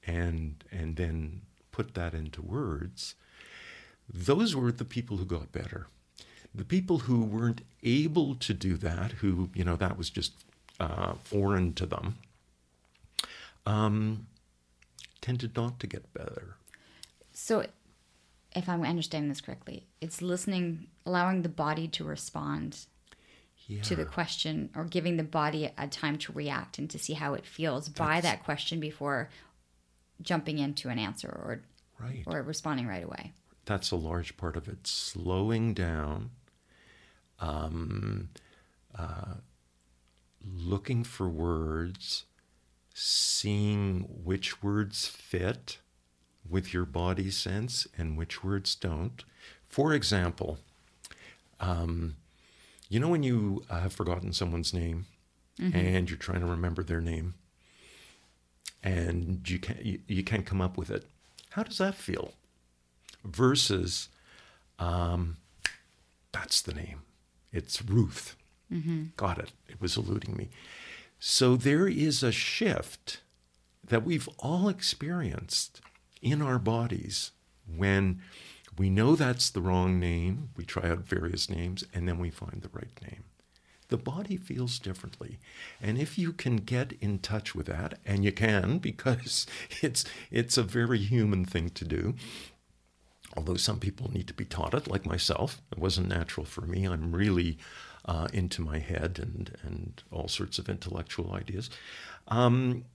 [0.06, 3.16] and and then put that into words.
[4.12, 5.88] Those were the people who got better.
[6.54, 10.34] The people who weren't able to do that who you know that was just
[10.80, 12.18] uh, foreign to them
[13.66, 14.28] um,
[15.26, 16.56] tended not to get better
[17.34, 17.66] So,
[18.56, 22.86] if I'm understanding this correctly, it's listening, allowing the body to respond
[23.68, 23.82] yeah.
[23.82, 27.34] to the question or giving the body a time to react and to see how
[27.34, 29.30] it feels by that question before
[30.22, 31.62] jumping into an answer or
[32.00, 33.34] right or responding right away.
[33.66, 34.86] that's a large part of it.
[34.88, 36.30] Slowing down,
[37.40, 38.30] um,
[38.98, 39.36] uh,
[40.42, 42.26] looking for words,
[42.98, 45.80] seeing which words fit
[46.50, 49.24] with your body sense and which words don't.
[49.68, 50.60] For example,
[51.60, 52.16] um,
[52.90, 55.06] you know when you uh, have forgotten someone's name
[55.76, 57.34] and you're trying to remember their name
[58.84, 61.06] and you can't you, you can't come up with it.
[61.52, 62.32] How does that feel?
[63.24, 64.10] versus
[64.78, 65.38] um,
[66.32, 67.02] that's the name.
[67.52, 68.36] It's Ruth.
[69.18, 69.52] Got it.
[69.68, 70.50] It was eluding me.
[71.20, 73.22] So there is a shift
[73.88, 75.82] that we've all experienced
[76.22, 77.32] in our bodies
[77.68, 78.22] when
[78.78, 82.62] we know that's the wrong name, we try out various names, and then we find
[82.62, 83.24] the right name.
[83.88, 85.38] The body feels differently.
[85.82, 89.46] And if you can get in touch with that, and you can because
[89.82, 92.16] it's it's a very human thing to do,
[93.38, 95.62] although some people need to be taught it, like myself.
[95.72, 96.86] It wasn't natural for me.
[96.86, 97.58] I'm really
[98.06, 101.70] uh, into my head and, and all sorts of intellectual ideas.
[102.28, 102.86] Um,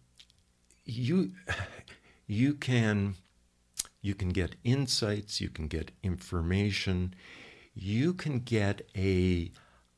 [0.85, 1.33] you,
[2.27, 3.15] you can
[4.03, 7.15] you can get insights, you can get information,
[7.75, 9.53] you can get a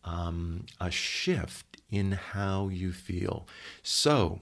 [0.04, 3.46] um, a shift in how you feel.
[3.82, 4.40] So,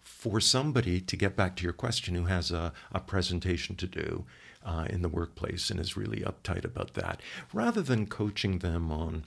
[0.00, 4.24] for somebody to get back to your question who has a, a presentation to do
[4.64, 7.20] uh, in the workplace and is really uptight about that,
[7.52, 9.24] rather than coaching them on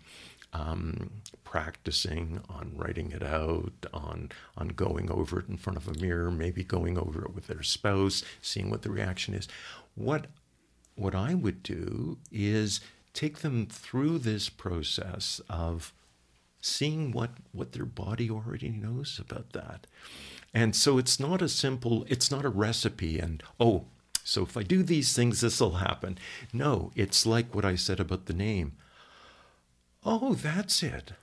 [0.56, 1.10] um,
[1.44, 6.32] practicing, on writing it out, on on going over it in front of a mirror,
[6.32, 9.48] maybe going over it with their spouse, seeing what the reaction is.
[9.96, 10.28] What
[10.96, 12.80] what I would do is
[13.14, 15.94] take them through this process of
[16.62, 19.88] seeing what what their body already knows about that.
[20.54, 23.86] And so it's not a simple, it's not a recipe and oh,
[24.24, 26.18] so if I do these things this will happen.
[26.54, 28.78] No, it's like what I said about the name.
[30.06, 31.14] Oh, that's it.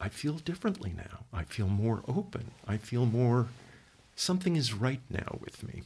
[0.00, 1.24] I feel differently now.
[1.32, 2.52] I feel more open.
[2.66, 3.48] I feel more
[4.14, 5.82] something is right now with me.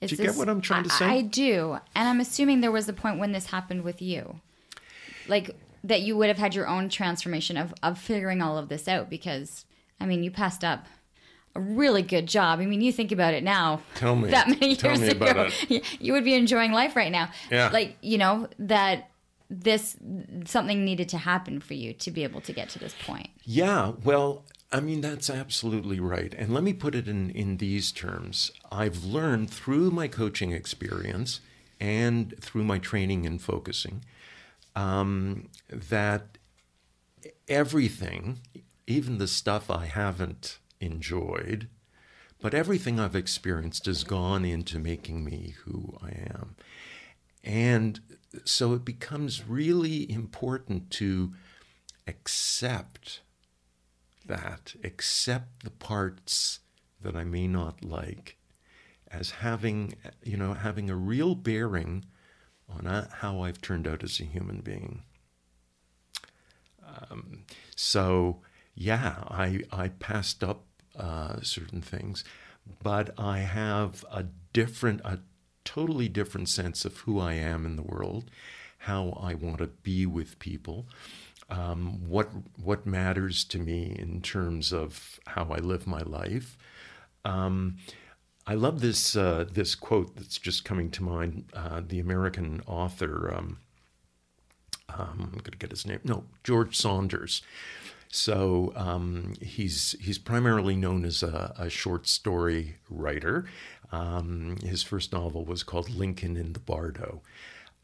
[0.00, 1.04] Is Do you get what I'm trying to say?
[1.04, 1.78] I, I do.
[1.94, 4.40] And I'm assuming there was a point when this happened with you.
[5.26, 8.88] Like that you would have had your own transformation of, of figuring all of this
[8.88, 9.64] out because
[10.00, 10.86] I mean you passed up
[11.54, 12.60] a really good job.
[12.60, 13.80] I mean, you think about it now.
[13.96, 14.30] Tell me.
[14.30, 17.30] That many Tell years me ago, about you would be enjoying life right now.
[17.50, 17.70] Yeah.
[17.72, 19.10] Like, you know, that
[19.50, 19.96] this
[20.44, 23.28] something needed to happen for you to be able to get to this point.
[23.44, 26.34] Yeah, well, I mean, that's absolutely right.
[26.34, 28.50] And let me put it in, in these terms.
[28.70, 31.40] I've learned through my coaching experience
[31.80, 34.04] and through my training and focusing
[34.76, 36.38] um, that
[37.48, 38.40] everything,
[38.86, 41.68] even the stuff I haven't enjoyed,
[42.40, 46.54] but everything I've experienced has gone into making me who I am.
[47.48, 47.98] And
[48.44, 51.32] so it becomes really important to
[52.06, 53.22] accept
[54.26, 56.60] that, accept the parts
[57.00, 58.36] that I may not like
[59.10, 62.04] as having, you know, having a real bearing
[62.68, 65.04] on uh, how I've turned out as a human being.
[66.86, 67.44] Um,
[67.74, 68.42] so,
[68.74, 70.66] yeah, I, I passed up
[70.98, 72.24] uh, certain things,
[72.82, 75.20] but I have a different, a
[75.68, 78.30] totally different sense of who I am in the world,
[78.78, 80.86] how I want to be with people,
[81.50, 86.56] um, what what matters to me in terms of how I live my life.
[87.26, 87.76] Um,
[88.46, 91.44] I love this uh, this quote that's just coming to mind.
[91.52, 93.58] Uh, the American author, um,
[94.88, 96.00] um I'm going to get his name.
[96.02, 97.42] No, George Saunders.
[98.10, 103.44] So um, he's he's primarily known as a, a short story writer.
[103.90, 107.22] Um, his first novel was called Lincoln in the Bardo,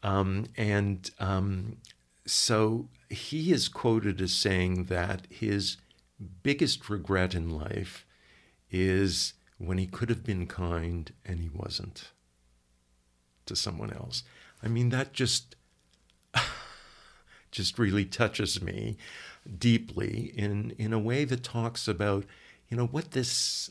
[0.03, 1.77] um, and um,
[2.25, 5.77] so he is quoted as saying that his
[6.43, 8.05] biggest regret in life
[8.71, 12.11] is when he could have been kind and he wasn't
[13.45, 14.23] to someone else.
[14.63, 15.55] I mean, that just
[17.51, 18.97] just really touches me
[19.59, 22.25] deeply in in a way that talks about
[22.67, 23.69] you know what this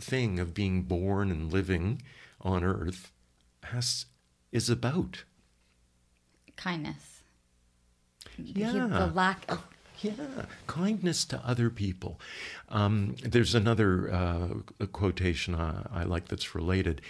[0.00, 2.02] thing of being born and living
[2.40, 3.12] on earth
[3.64, 4.06] has
[4.52, 5.24] is about.
[6.56, 7.22] Kindness.
[8.38, 8.72] yeah.
[8.72, 9.64] The lack of
[10.00, 10.12] yeah
[10.66, 12.20] kindness to other people.
[12.68, 17.00] Um, there's another uh, quotation I, I like that's related.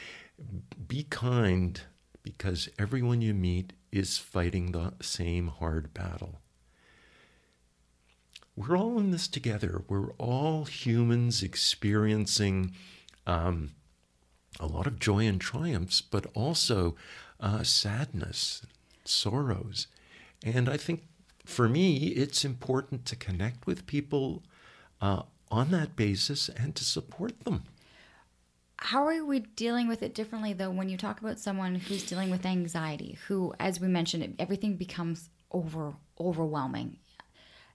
[0.87, 1.80] Be kind
[2.22, 6.41] because everyone you meet is fighting the same hard battle
[8.57, 9.83] we're all in this together.
[9.89, 12.73] We're all humans experiencing
[13.27, 13.73] um,
[14.59, 16.97] a lot of joy and triumphs, but also
[17.39, 18.63] uh, sadness,
[19.05, 19.87] sorrows.
[20.45, 21.05] And I think
[21.45, 24.43] for me, it's important to connect with people
[25.01, 27.65] uh, on that basis and to support them.
[28.79, 32.31] how are we dealing with it differently though when you talk about someone who's dealing
[32.31, 36.99] with anxiety who as we mentioned everything becomes over overwhelming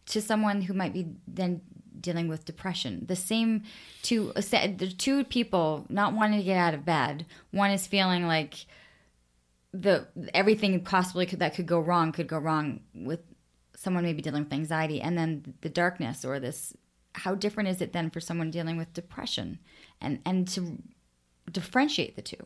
[0.08, 1.62] to someone who might be then
[2.00, 3.06] dealing with depression.
[3.08, 3.64] The same
[4.02, 8.66] two the two people not wanting to get out of bed one is feeling like
[9.74, 13.22] the everything possibly could, that could go wrong could go wrong with
[13.76, 15.02] someone maybe dealing with anxiety.
[15.02, 16.76] And then the darkness or this
[17.14, 19.60] how different is it then for someone dealing with depression?
[20.00, 20.78] And and to
[21.52, 22.44] differentiate the two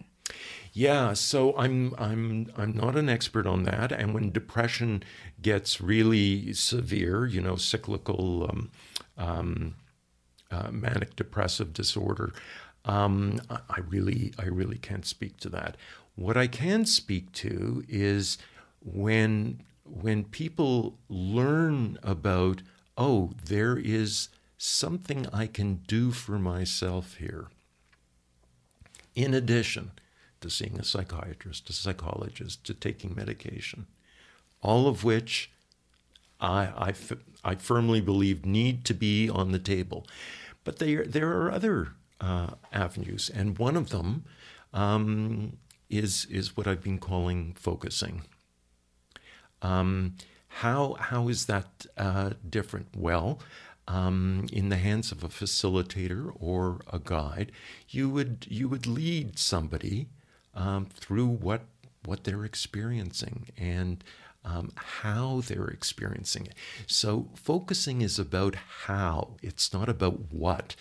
[0.73, 5.03] Yeah, so I'm I'm I'm not an expert on that, and when depression
[5.41, 8.71] gets really severe, you know, cyclical um,
[9.17, 9.75] um,
[10.51, 12.33] uh, manic depressive disorder,
[12.83, 15.77] um, I, I really I really can't speak to that.
[16.15, 18.37] What I can speak to is
[18.81, 22.61] when when people learn about
[22.97, 27.47] oh there is something I can do for myself here
[29.15, 29.91] in addition
[30.45, 33.87] to seeing a psychiatrist, a psychologist, to taking medication,
[34.61, 35.51] all of which
[36.39, 36.93] I,
[37.43, 40.05] I, firmly believe need to be on the table.
[40.63, 44.25] But there, there are other uh, avenues, and one of them
[44.71, 45.57] um,
[45.89, 48.21] is, is what I've been calling focusing.
[49.63, 50.15] Um,
[50.47, 52.89] how, how is that uh, different?
[52.95, 53.39] Well,
[53.87, 57.51] um, in the hands of a facilitator or a guide,
[57.89, 60.07] you would you would lead somebody
[60.55, 61.61] um, through what
[62.05, 64.03] what they're experiencing and
[64.43, 66.53] um, how they're experiencing it.
[66.85, 69.37] So focusing is about how.
[69.41, 70.75] It's not about what.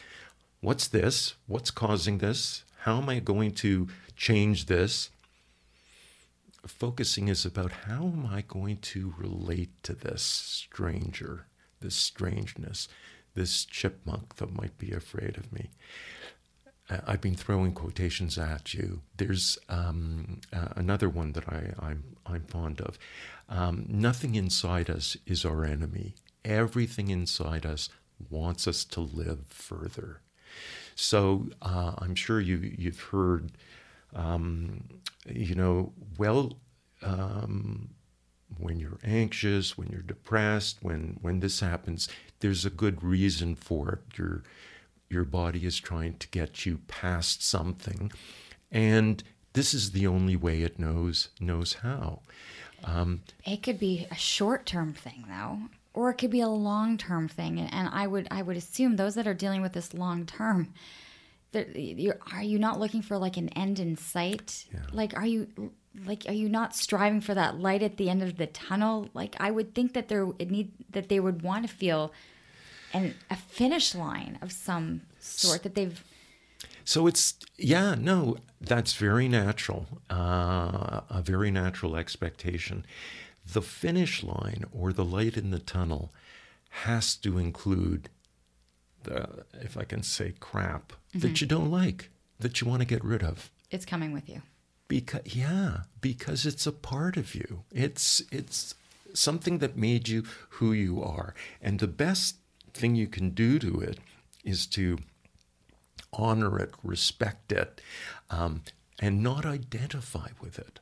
[0.61, 1.35] What's this?
[1.47, 2.64] What's causing this?
[2.81, 5.09] How am I going to change this?
[6.66, 11.47] Focusing is about how am I going to relate to this stranger
[11.85, 12.89] this strangeness,
[13.35, 15.70] this chipmunk that might be afraid of me.
[16.91, 19.01] I've been throwing quotations at you.
[19.16, 22.99] There's um, uh, another one that I, am I'm, I'm fond of.
[23.49, 26.14] Um, nothing inside us is our enemy.
[26.45, 27.89] Everything inside us
[28.28, 30.20] wants us to live further.
[30.95, 33.53] So uh, I'm sure you you've heard,
[34.14, 34.85] um,
[35.26, 36.59] you know, well,
[37.03, 37.91] um,
[38.59, 42.09] when you're anxious, when you're depressed, when when this happens,
[42.41, 44.18] there's a good reason for it.
[44.18, 44.43] Your
[45.09, 48.13] your body is trying to get you past something,
[48.71, 52.21] and this is the only way it knows knows how.
[52.85, 55.59] Um, it could be a short term thing though,
[55.95, 58.97] or it could be a long term thing, and, and I would I would assume
[58.97, 60.75] those that are dealing with this long term.
[61.55, 64.65] Are you not looking for like an end in sight?
[64.73, 64.81] Yeah.
[64.93, 65.73] Like, are you
[66.07, 69.37] like are you not striving for that light at the end of the tunnel like
[69.39, 72.13] i would think that there it need that they would want to feel
[72.95, 76.03] an a finish line of some sort that they've
[76.85, 82.85] so it's yeah no that's very natural uh, a very natural expectation
[83.53, 86.13] the finish line or the light in the tunnel
[86.85, 88.09] has to include
[89.03, 91.21] the if i can say crap mm-hmm.
[91.21, 94.41] that you don't like that you want to get rid of it's coming with you
[94.89, 97.65] because yeah, because it's a part of you.
[97.73, 98.75] It's it's
[99.13, 101.35] something that made you who you are.
[101.61, 102.37] And the best
[102.75, 103.99] thing you can do to it
[104.45, 104.99] is to
[106.12, 107.81] honor it, respect it,
[108.31, 108.62] um,
[109.01, 110.81] and not identify with it.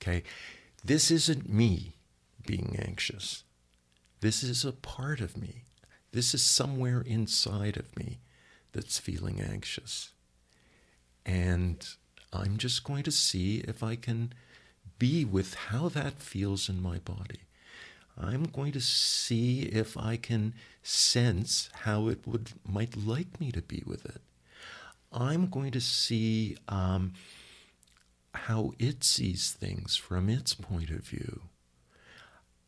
[0.00, 0.22] Okay?
[0.84, 1.94] This isn't me
[2.46, 3.44] being anxious.
[4.20, 5.64] This is a part of me.
[6.12, 8.18] This is somewhere inside of me
[8.72, 10.10] that's feeling anxious.
[11.26, 11.86] And
[12.32, 14.32] I'm just going to see if I can
[14.98, 17.40] be with how that feels in my body.
[18.18, 23.62] I'm going to see if I can sense how it would might like me to
[23.62, 24.20] be with it.
[25.12, 27.14] I'm going to see um,
[28.34, 31.42] how it sees things from its point of view.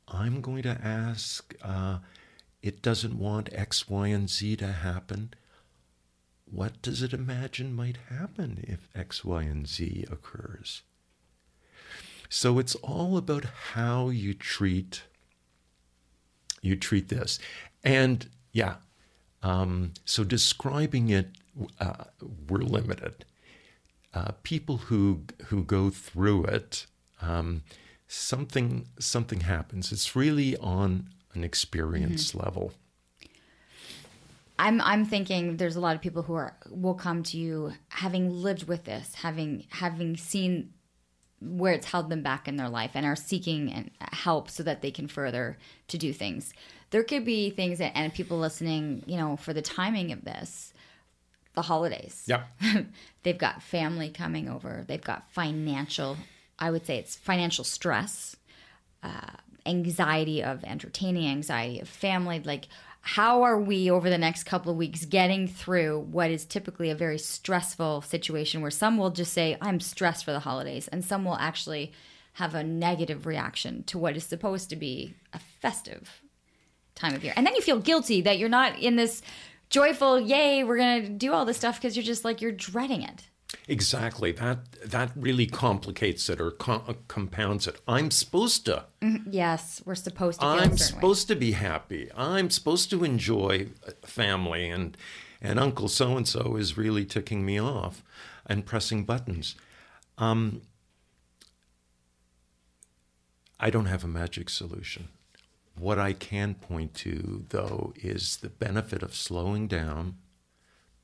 [0.09, 1.55] I'm going to ask.
[1.63, 1.99] Uh,
[2.63, 5.35] it doesn't want X, Y, and Z to happen
[6.51, 10.83] what does it imagine might happen if X, Y, and Z occurs?
[12.29, 15.03] So it's all about how you treat
[16.61, 17.39] you treat this,
[17.85, 18.77] and yeah.
[19.43, 21.29] Um, so describing it,
[21.79, 22.05] uh,
[22.49, 23.25] we're limited.
[24.13, 26.87] Uh, people who who go through it,
[27.23, 27.63] um,
[28.09, 29.93] something something happens.
[29.93, 32.45] It's really on an experience mm-hmm.
[32.45, 32.73] level.
[34.59, 38.31] I'm I'm thinking there's a lot of people who are will come to you having
[38.31, 40.75] lived with this, having having seen
[41.41, 44.91] where it's held them back in their life and are seeking help so that they
[44.91, 45.57] can further
[45.89, 46.53] to do things.
[46.91, 50.75] There could be things that, and people listening, you know, for the timing of this,
[51.55, 52.25] the holidays.
[52.27, 52.47] Yep.
[53.23, 54.85] They've got family coming over.
[54.87, 56.17] They've got financial,
[56.59, 58.37] I would say it's financial stress,
[59.03, 59.31] uh,
[59.65, 62.41] anxiety of entertaining, anxiety of family.
[62.41, 62.69] Like,
[63.03, 66.95] how are we over the next couple of weeks getting through what is typically a
[66.95, 71.25] very stressful situation where some will just say i'm stressed for the holidays and some
[71.25, 71.93] will actually
[72.35, 76.23] have a negative reaction to what is supposed to be a festive
[76.95, 77.33] time of year.
[77.37, 79.23] And then you feel guilty that you're not in this
[79.69, 83.03] joyful yay we're going to do all this stuff because you're just like you're dreading
[83.03, 83.29] it
[83.69, 84.33] Exactly.
[84.33, 87.81] That that really complicates it or com- compounds it.
[87.87, 88.87] I'm supposed to.
[89.01, 89.31] Mm-hmm.
[89.31, 90.47] Yes, we're supposed to.
[90.47, 91.35] I'm supposed way.
[91.35, 92.11] to be happy.
[92.17, 93.69] I'm supposed to enjoy
[94.05, 94.97] family, and
[95.41, 98.03] and Uncle so and so is really ticking me off
[98.47, 99.55] and pressing buttons.
[100.19, 100.63] Um,
[103.59, 105.09] I don't have a magic solution.
[105.79, 110.17] What I can point to, though, is the benefit of slowing down,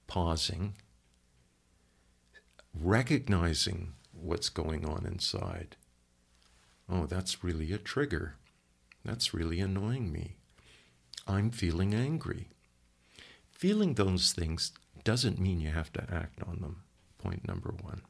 [0.06, 0.74] pausing
[2.80, 5.76] recognizing what's going on inside.
[6.88, 8.36] Oh, that's really a trigger.
[9.04, 10.36] That's really annoying me.
[11.26, 12.48] I'm feeling angry.
[13.50, 14.72] Feeling those things
[15.04, 16.82] doesn't mean you have to act on them.
[17.18, 18.02] Point number one.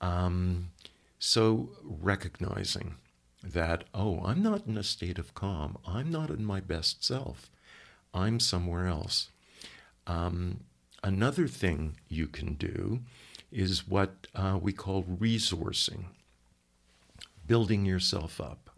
[0.00, 0.70] Um,
[1.18, 2.96] so, recognizing
[3.44, 5.76] that, oh, I'm not in a state of calm.
[5.86, 7.50] I'm not in my best self.
[8.14, 9.28] I'm somewhere else.
[10.06, 10.60] Um,
[11.04, 13.00] another thing you can do
[13.52, 16.04] is what uh, we call resourcing,
[17.46, 18.70] building yourself up.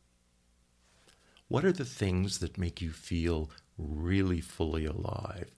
[1.49, 5.51] What are the things that make you feel really fully alive?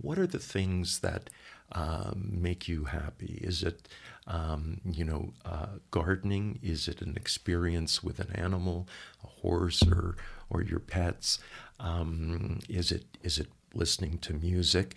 [0.00, 1.30] What are the things that
[1.72, 3.38] um, make you happy?
[3.42, 3.88] Is it,
[4.26, 6.58] um, you know, uh, gardening?
[6.62, 8.88] Is it an experience with an animal,
[9.22, 10.16] a horse, or
[10.50, 11.38] or your pets?
[11.78, 14.96] Um, is it is it listening to music?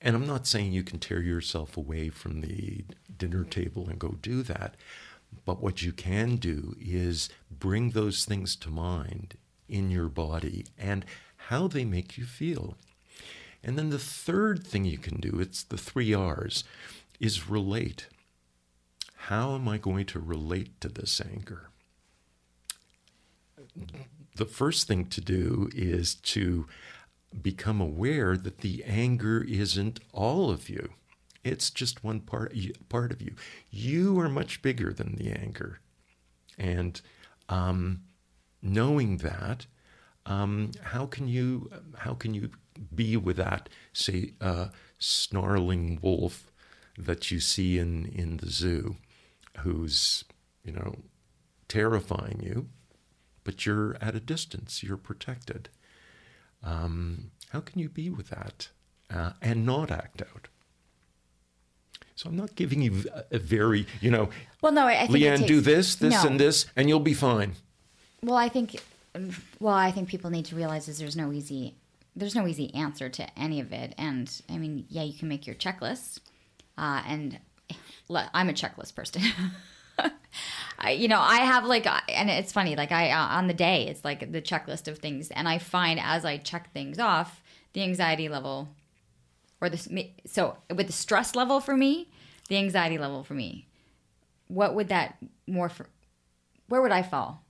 [0.00, 2.84] And I'm not saying you can tear yourself away from the
[3.16, 4.76] dinner table and go do that.
[5.44, 9.36] But what you can do is bring those things to mind
[9.68, 11.04] in your body and
[11.48, 12.76] how they make you feel.
[13.62, 16.64] And then the third thing you can do, it's the three R's,
[17.18, 18.06] is relate.
[19.22, 21.70] How am I going to relate to this anger?
[24.36, 26.66] The first thing to do is to
[27.42, 30.90] become aware that the anger isn't all of you.
[31.44, 32.54] It's just one part
[32.88, 33.34] part of you.
[33.70, 35.80] You are much bigger than the anger,
[36.58, 37.00] and
[37.48, 38.02] um,
[38.60, 39.66] knowing that,
[40.26, 42.50] um, how can you how can you
[42.94, 44.68] be with that say uh,
[44.98, 46.50] snarling wolf
[46.98, 48.96] that you see in in the zoo,
[49.58, 50.24] who's
[50.64, 50.96] you know
[51.68, 52.68] terrifying you,
[53.44, 54.82] but you're at a distance.
[54.82, 55.68] You're protected.
[56.62, 58.68] Um, how can you be with that
[59.10, 60.48] uh, and not act out?
[62.14, 64.28] So I'm not giving you a very, you know,
[64.60, 66.28] well, no, I think Leanne, takes, do this, this, no.
[66.28, 67.54] and this, and you'll be fine.
[68.24, 68.82] Well, I think,
[69.60, 71.76] well, I think people need to realize is there's no easy,
[72.16, 73.94] there's no easy answer to any of it.
[73.96, 76.18] And I mean, yeah, you can make your checklist,
[76.76, 77.38] uh, and
[78.10, 79.22] I'm a checklist person.
[80.78, 83.88] I, you know, I have like, and it's funny, like I uh, on the day,
[83.88, 87.82] it's like the checklist of things, and I find as I check things off, the
[87.82, 88.68] anxiety level,
[89.60, 92.08] or the so with the stress level for me,
[92.48, 93.66] the anxiety level for me,
[94.46, 95.16] what would that
[95.48, 95.86] more for?
[96.68, 97.42] Where would I fall?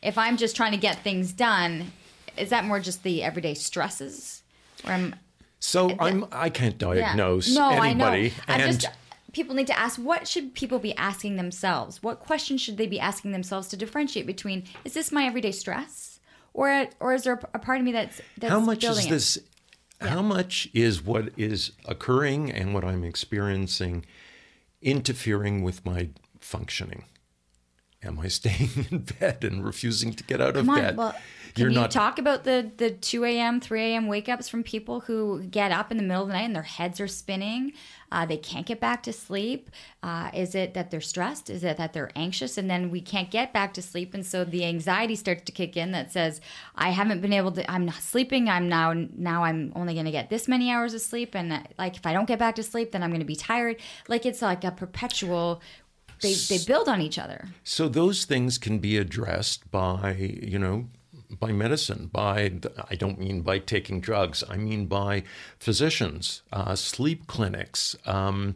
[0.00, 1.92] If I'm just trying to get things done,
[2.36, 4.42] is that more just the everyday stresses,
[4.86, 5.14] or I'm?
[5.60, 6.26] So I'm.
[6.32, 7.60] I can't diagnose yeah.
[7.60, 8.32] no, anybody.
[8.48, 8.64] I know.
[8.64, 8.88] I'm just
[9.34, 13.00] people need to ask what should people be asking themselves what questions should they be
[13.00, 16.20] asking themselves to differentiate between is this my everyday stress
[16.54, 19.10] or or is there a part of me that's, that's how much is it?
[19.10, 19.38] this
[20.00, 20.08] yeah.
[20.08, 24.04] how much is what is occurring and what i'm experiencing
[24.80, 26.08] interfering with my
[26.40, 27.04] functioning
[28.04, 31.14] am i staying in bed and refusing to get out Come of on, bed well,
[31.54, 31.92] can You're you not...
[31.92, 34.08] talk about the, the 2 a.m., 3 a.m.
[34.08, 36.64] wake ups from people who get up in the middle of the night and their
[36.64, 37.72] heads are spinning?
[38.10, 39.70] Uh, they can't get back to sleep.
[40.02, 41.48] Uh, is it that they're stressed?
[41.50, 42.58] Is it that they're anxious?
[42.58, 44.14] And then we can't get back to sleep.
[44.14, 46.40] And so the anxiety starts to kick in that says,
[46.74, 48.48] I haven't been able to, I'm not sleeping.
[48.48, 51.36] I'm now, now I'm only going to get this many hours of sleep.
[51.36, 53.36] And uh, like, if I don't get back to sleep, then I'm going to be
[53.36, 53.76] tired.
[54.08, 55.62] Like it's like a perpetual
[56.24, 57.48] they, they build on each other.
[57.62, 60.86] So those things can be addressed by, you know,
[61.38, 62.52] by medicine, by,
[62.90, 65.24] I don't mean by taking drugs, I mean by
[65.58, 67.96] physicians, uh, sleep clinics.
[68.06, 68.54] Um,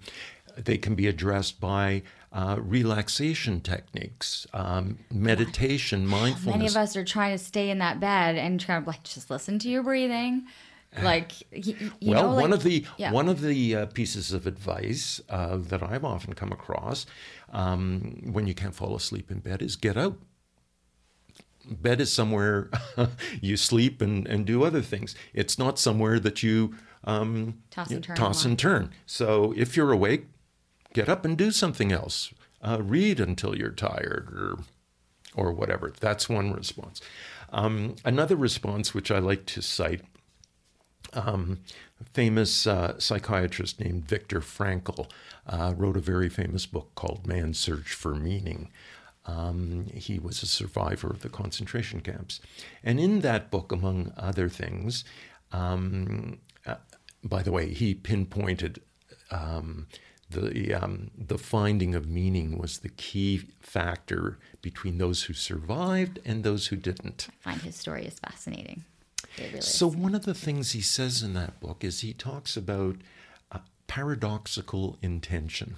[0.56, 2.02] they can be addressed by
[2.32, 6.56] uh, relaxation techniques, um, meditation, mindfulness.
[6.58, 9.30] Many of us are trying to stay in that bed and trying to like just
[9.30, 10.46] listen to your breathing.
[11.08, 13.12] Like, you, you well, know, like, one of the yeah.
[13.12, 17.06] one of the uh, pieces of advice uh, that I've often come across
[17.52, 20.18] um, when you can't fall asleep in bed is get out
[21.70, 22.70] bed is somewhere
[23.40, 25.14] you sleep and, and do other things.
[25.34, 26.74] It's not somewhere that you
[27.04, 28.16] um, toss and turn.
[28.16, 28.90] Toss and turn.
[29.06, 30.26] So if you're awake,
[30.92, 32.32] get up and do something else.
[32.60, 34.58] Uh, read until you're tired or
[35.34, 35.92] or whatever.
[36.00, 37.00] That's one response.
[37.50, 40.02] Um, another response, which I like to cite,
[41.12, 41.60] um,
[42.00, 45.10] a famous uh, psychiatrist named Viktor Frankl
[45.46, 48.70] uh, wrote a very famous book called Man's Search for Meaning.
[49.26, 52.40] Um, he was a survivor of the concentration camps.
[52.82, 55.04] And in that book, among other things,
[55.52, 56.76] um, uh,
[57.22, 58.80] by the way, he pinpointed
[59.30, 59.86] um,
[60.30, 66.44] the, um, the finding of meaning was the key factor between those who survived and
[66.44, 67.28] those who didn't.
[67.44, 68.84] I find his story is fascinating.
[69.38, 72.96] Really so, one of the things he says in that book is he talks about
[73.52, 75.76] uh, paradoxical intention.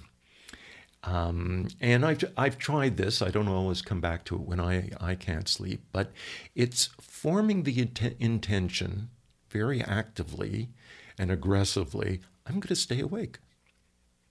[1.03, 3.21] Um, and I've, I've tried this.
[3.21, 6.11] I don't always come back to it when I, I can't sleep, but
[6.55, 9.09] it's forming the int- intention
[9.49, 10.69] very actively
[11.17, 13.39] and aggressively I'm going to stay awake.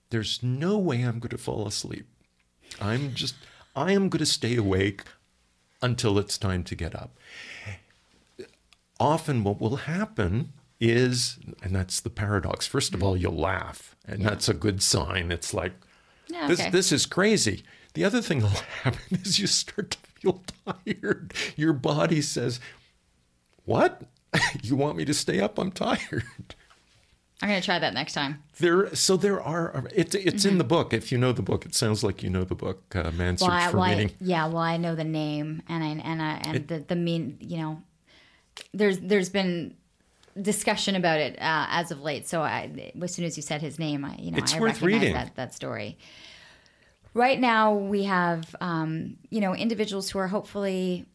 [0.09, 2.07] There's no way I'm going to fall asleep.
[2.79, 3.35] I'm just,
[3.75, 5.03] I am going to stay awake
[5.81, 7.17] until it's time to get up.
[9.01, 14.21] Often, what will happen is, and that's the paradox, first of all, you'll laugh, and
[14.21, 14.29] yeah.
[14.29, 15.31] that's a good sign.
[15.31, 15.73] It's like,
[16.27, 16.69] yeah, this, okay.
[16.69, 17.63] this is crazy.
[17.95, 21.33] The other thing that'll happen is you start to feel tired.
[21.55, 22.59] Your body says,
[23.65, 24.03] What?
[24.61, 25.57] you want me to stay up?
[25.57, 26.23] I'm tired.
[27.41, 28.43] I'm going to try that next time.
[28.59, 29.87] There, so there are.
[29.95, 30.49] It's it's mm-hmm.
[30.49, 30.93] in the book.
[30.93, 32.95] If you know the book, it sounds like you know the book.
[32.95, 34.09] Uh, Man Search well, for well, Meaning.
[34.09, 36.95] I, yeah, well, I know the name, and I and I and it, the the
[36.95, 37.37] mean.
[37.39, 37.83] You know,
[38.73, 39.75] there's there's been
[40.39, 42.27] discussion about it uh, as of late.
[42.27, 44.81] So I, as soon as you said his name, I you know it's I worth
[44.81, 45.13] reading.
[45.13, 45.97] that that story.
[47.13, 51.05] Right now, we have um, you know individuals who are hopefully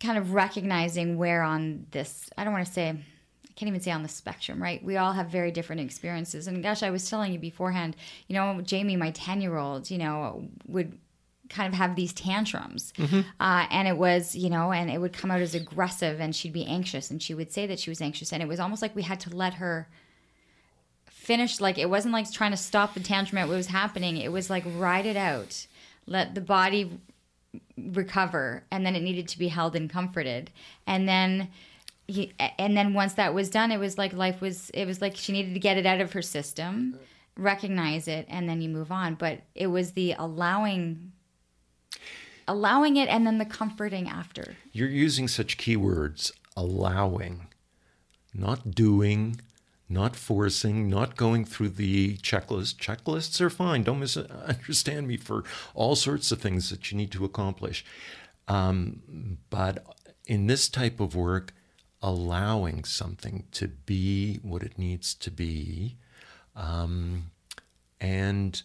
[0.00, 2.30] kind of recognizing where on this.
[2.36, 2.88] I don't want to say.
[2.88, 4.82] I can't even say on the spectrum, right?
[4.82, 6.46] We all have very different experiences.
[6.46, 9.98] And gosh, I was telling you beforehand, you know, Jamie, my 10 year old, you
[9.98, 10.98] know, would
[11.52, 12.92] kind of have these tantrums.
[12.96, 13.20] Mm-hmm.
[13.38, 16.52] Uh, and it was, you know, and it would come out as aggressive and she'd
[16.52, 18.32] be anxious and she would say that she was anxious.
[18.32, 19.88] And it was almost like we had to let her
[21.06, 21.60] finish.
[21.60, 24.16] Like it wasn't like trying to stop the tantrum at what was happening.
[24.16, 25.66] It was like ride it out,
[26.06, 26.98] let the body
[27.76, 28.64] recover.
[28.70, 30.50] And then it needed to be held and comforted.
[30.86, 31.48] And then,
[32.08, 35.16] he, and then once that was done, it was like life was, it was like
[35.16, 36.98] she needed to get it out of her system,
[37.36, 39.14] recognize it, and then you move on.
[39.14, 41.12] But it was the allowing
[42.48, 44.56] allowing it and then the comforting after.
[44.72, 47.48] You're using such keywords allowing,
[48.34, 49.40] not doing,
[49.88, 52.76] not forcing, not going through the checklist.
[52.76, 53.82] Checklists are fine.
[53.82, 57.84] Don't misunderstand me for all sorts of things that you need to accomplish.
[58.48, 59.84] Um, but
[60.26, 61.52] in this type of work,
[62.02, 65.96] allowing something to be what it needs to be
[66.56, 67.30] um,
[68.00, 68.62] and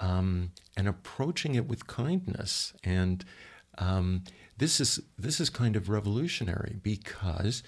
[0.00, 2.72] um, and approaching it with kindness.
[2.84, 3.24] And
[3.78, 4.22] um,
[4.56, 7.64] this is this is kind of revolutionary because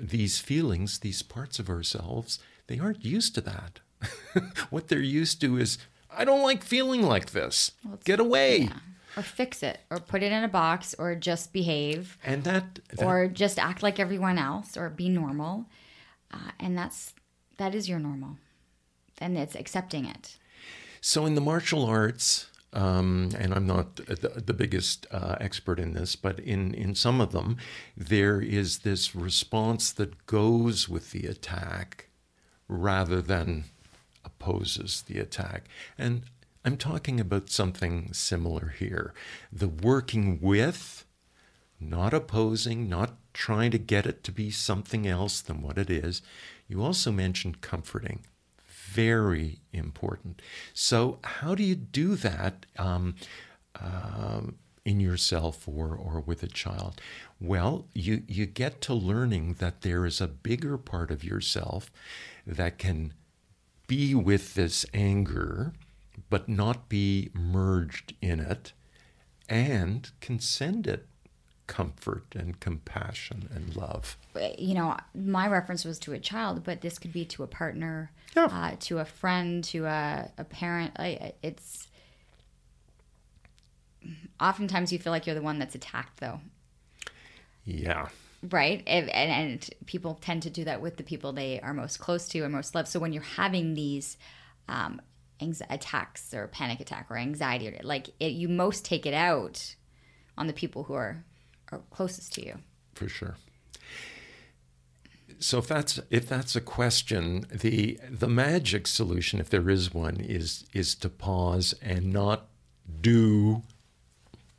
[0.00, 3.80] these feelings, these parts of ourselves, they aren't used to that.
[4.70, 5.78] what they're used to is,
[6.10, 7.72] I don't like feeling like this.
[7.84, 8.62] Well, Get away.
[8.62, 8.78] Yeah.
[9.16, 13.04] Or fix it, or put it in a box, or just behave, and that, that
[13.04, 15.66] or just act like everyone else, or be normal,
[16.32, 17.12] uh, and that's
[17.56, 18.36] that is your normal,
[19.18, 20.38] and it's accepting it.
[21.00, 25.94] So in the martial arts, um, and I'm not the, the biggest uh, expert in
[25.94, 27.56] this, but in, in some of them,
[27.96, 32.08] there is this response that goes with the attack
[32.68, 33.64] rather than
[34.24, 35.64] opposes the attack.
[35.98, 36.22] And
[36.64, 39.14] I'm talking about something similar here
[39.50, 41.06] the working with,
[41.80, 46.20] not opposing, not trying to get it to be something else than what it is.
[46.68, 48.20] You also mentioned comforting
[48.90, 50.42] very important.
[50.74, 53.14] So, how do you do that um,
[53.80, 54.42] uh,
[54.84, 57.00] in yourself or, or with a child?
[57.40, 61.90] Well, you, you get to learning that there is a bigger part of yourself
[62.46, 63.12] that can
[63.86, 65.72] be with this anger,
[66.28, 68.72] but not be merged in it,
[69.48, 71.06] and can send it
[71.70, 74.18] comfort and compassion and love.
[74.58, 78.10] You know, my reference was to a child, but this could be to a partner,
[78.34, 78.46] yeah.
[78.46, 80.96] uh, to a friend, to a, a parent.
[81.44, 81.86] It's
[84.40, 86.40] oftentimes you feel like you're the one that's attacked, though.
[87.64, 88.08] Yeah.
[88.42, 88.82] Right.
[88.86, 92.40] And, and, people tend to do that with the people they are most close to
[92.40, 92.88] and most love.
[92.88, 94.16] So when you're having these
[94.68, 95.00] um,
[95.68, 99.76] attacks or panic attack or anxiety, like it, you most take it out
[100.36, 101.22] on the people who are
[101.70, 102.58] are closest to you.
[102.94, 103.36] For sure.
[105.38, 110.16] So if that's if that's a question, the the magic solution, if there is one,
[110.16, 112.46] is is to pause and not
[113.00, 113.62] do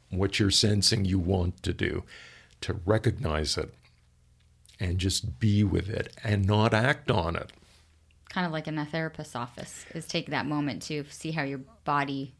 [0.10, 2.04] what you're sensing you want to do,
[2.62, 3.74] to recognize it
[4.80, 7.52] and just be with it and not act on it.
[8.30, 11.60] Kind of like in a therapist's office, is take that moment to see how your
[11.86, 12.34] body,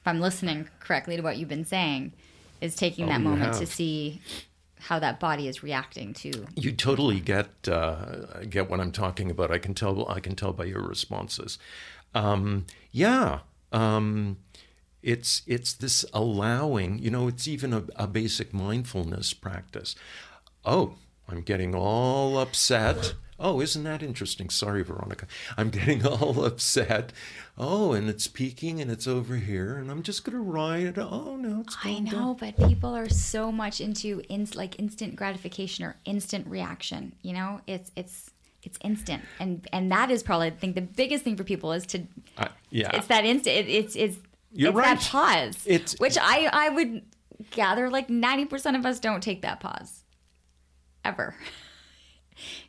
[0.00, 2.14] if I'm listening correctly to what you've been saying,
[2.60, 3.58] is taking oh, that moment have.
[3.58, 4.20] to see
[4.80, 6.46] how that body is reacting to.
[6.56, 9.50] You totally get uh, get what I'm talking about.
[9.50, 10.08] I can tell.
[10.08, 11.58] I can tell by your responses.
[12.14, 13.40] Um, yeah,
[13.72, 14.38] um,
[15.02, 16.98] it's it's this allowing.
[16.98, 19.94] You know, it's even a, a basic mindfulness practice.
[20.64, 20.94] Oh,
[21.28, 23.14] I'm getting all upset.
[23.42, 24.50] Oh, isn't that interesting?
[24.50, 25.26] Sorry, Veronica.
[25.56, 27.12] I'm getting all upset.
[27.56, 30.98] Oh, and it's peaking and it's over here, and I'm just gonna ride it.
[30.98, 32.36] Oh no, it's I know, down.
[32.38, 37.14] but people are so much into in, like instant gratification or instant reaction.
[37.22, 38.30] You know, it's it's
[38.62, 41.86] it's instant, and and that is probably I think the biggest thing for people is
[41.86, 42.02] to
[42.36, 43.56] uh, yeah, it's that instant.
[43.56, 44.18] It, it's it's
[44.52, 44.98] You're it's right.
[45.00, 45.64] that pause.
[45.66, 47.02] It's which I I would
[47.52, 50.04] gather like ninety percent of us don't take that pause
[51.04, 51.34] ever.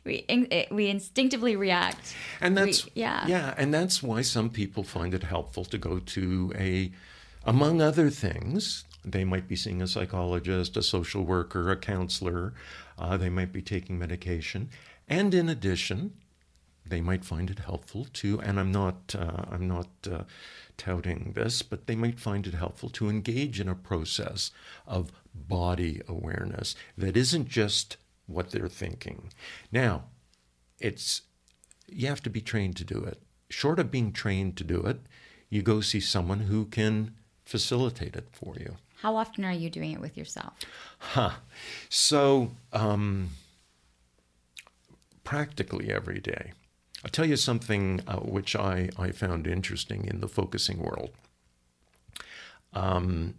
[0.04, 2.14] we eh, we instinctively react.
[2.40, 5.98] And that's we, yeah yeah, and that's why some people find it helpful to go
[5.98, 6.92] to a,
[7.44, 8.84] among other things.
[9.04, 12.54] They might be seeing a psychologist, a social worker, a counselor.
[12.98, 14.70] Uh, they might be taking medication,
[15.08, 16.12] and in addition,
[16.86, 18.40] they might find it helpful to.
[18.40, 20.24] And I'm not uh, I'm not uh,
[20.76, 24.50] touting this, but they might find it helpful to engage in a process
[24.86, 27.96] of body awareness that isn't just
[28.26, 29.32] what they're thinking.
[29.70, 30.04] Now,
[30.78, 31.22] it's
[31.88, 33.20] you have to be trained to do it.
[33.50, 35.00] Short of being trained to do it,
[35.50, 37.14] you go see someone who can
[37.44, 38.76] facilitate it for you.
[39.00, 40.54] How often are you doing it with yourself?
[40.98, 41.32] Huh.
[41.88, 43.30] So, um,
[45.24, 46.52] practically every day.
[47.04, 51.10] I'll tell you something uh, which I, I found interesting in the focusing world.
[52.72, 53.34] Um,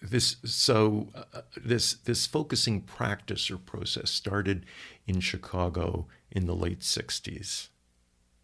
[0.00, 4.64] this so uh, this this focusing practice or process started
[5.06, 7.68] in Chicago in the late 60s.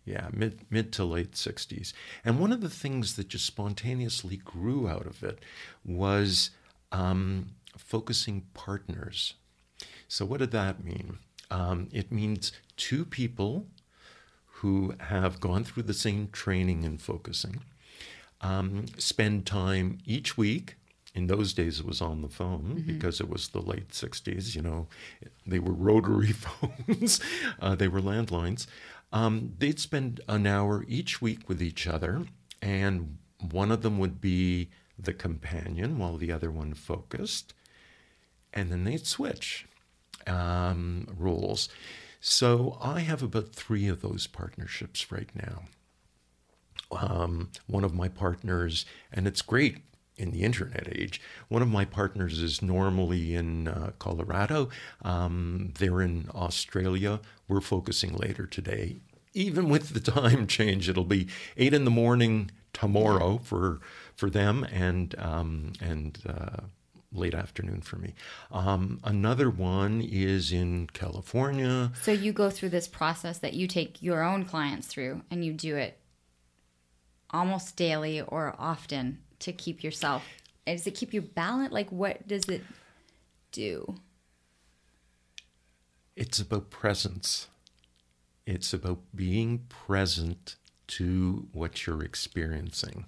[0.04, 1.92] Yeah, mid mid to late 60s.
[2.24, 5.40] And one of the things that just spontaneously grew out of it
[5.84, 6.50] was
[6.92, 9.34] um, focusing partners.
[10.08, 11.18] So what did that mean?
[11.50, 13.66] Um, it means two people
[14.58, 17.62] who have gone through the same training in focusing
[18.40, 20.76] um, spend time each week
[21.14, 22.92] in those days it was on the phone mm-hmm.
[22.92, 24.88] because it was the late 60s you know.
[25.46, 27.20] They were rotary phones.
[27.60, 28.66] Uh, they were landlines.
[29.12, 32.24] Um, they'd spend an hour each week with each other
[32.60, 33.18] and
[33.50, 37.54] one of them would be the companion while the other one focused
[38.52, 39.66] and then they'd switch
[40.26, 41.68] um, roles
[42.20, 45.64] so i have about three of those partnerships right now.
[46.90, 49.78] Um, one of my partners and it's great
[50.16, 51.20] in the internet age.
[51.48, 54.68] One of my partners is normally in uh, Colorado.
[55.02, 57.20] Um, they're in Australia.
[57.48, 59.00] We're focusing later today.
[59.32, 63.80] Even with the time change, it'll be eight in the morning tomorrow for
[64.16, 66.62] for them, and um, and uh,
[67.12, 68.14] late afternoon for me.
[68.52, 71.92] Um, another one is in California.
[72.02, 75.52] So you go through this process that you take your own clients through, and you
[75.52, 75.98] do it
[77.30, 80.24] almost daily or often to keep yourself?
[80.66, 81.72] Does it keep you balanced?
[81.72, 82.62] Like, what does it
[83.52, 83.96] do?
[86.16, 87.48] It's about presence.
[88.46, 90.56] It's about being present
[90.86, 93.06] to what you're experiencing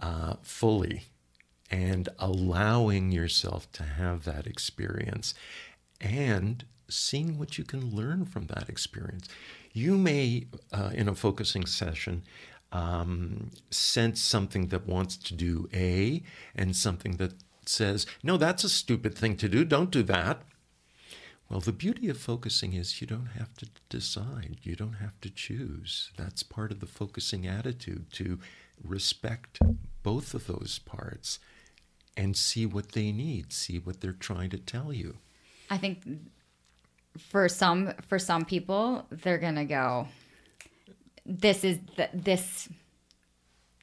[0.00, 1.04] uh, fully
[1.70, 5.34] and allowing yourself to have that experience
[6.00, 9.28] and seeing what you can learn from that experience.
[9.72, 12.22] You may, uh, in a focusing session,
[12.76, 16.22] um, sense something that wants to do A
[16.54, 17.32] and something that
[17.64, 19.64] says, no, that's a stupid thing to do.
[19.64, 20.42] Don't do that.
[21.48, 25.30] Well, the beauty of focusing is you don't have to decide, you don't have to
[25.30, 26.10] choose.
[26.16, 28.40] That's part of the focusing attitude to
[28.84, 29.60] respect
[30.02, 31.38] both of those parts
[32.16, 35.16] and see what they need, see what they're trying to tell you.
[35.70, 36.02] I think
[37.18, 40.08] for some for some people, they're going to go
[41.26, 42.68] this is the, this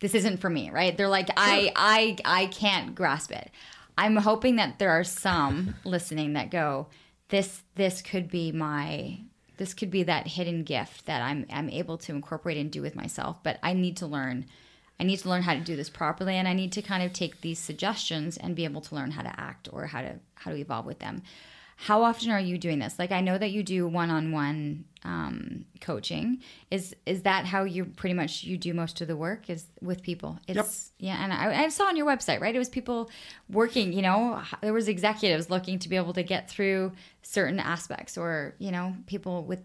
[0.01, 0.97] this isn't for me, right?
[0.97, 1.29] They're like.
[1.37, 3.51] I I I can't grasp it.
[3.97, 6.87] I'm hoping that there are some listening that go,
[7.29, 9.19] this this could be my
[9.57, 12.95] this could be that hidden gift that I'm I'm able to incorporate and do with
[12.95, 14.45] myself, but I need to learn
[14.99, 17.13] I need to learn how to do this properly and I need to kind of
[17.13, 20.51] take these suggestions and be able to learn how to act or how to how
[20.51, 21.23] to evolve with them
[21.76, 22.97] how often are you doing this?
[22.99, 26.41] Like i know that you do one-on-one um, coaching.
[26.71, 30.01] Is is that how you pretty much you do most of the work is with
[30.01, 30.39] people?
[30.47, 31.17] It's yep.
[31.17, 32.55] yeah and I, I, saw on your website right?
[32.55, 33.09] It was people
[33.49, 38.17] working you know there was executives looking to be able to get through certain aspects
[38.17, 39.59] or you know people with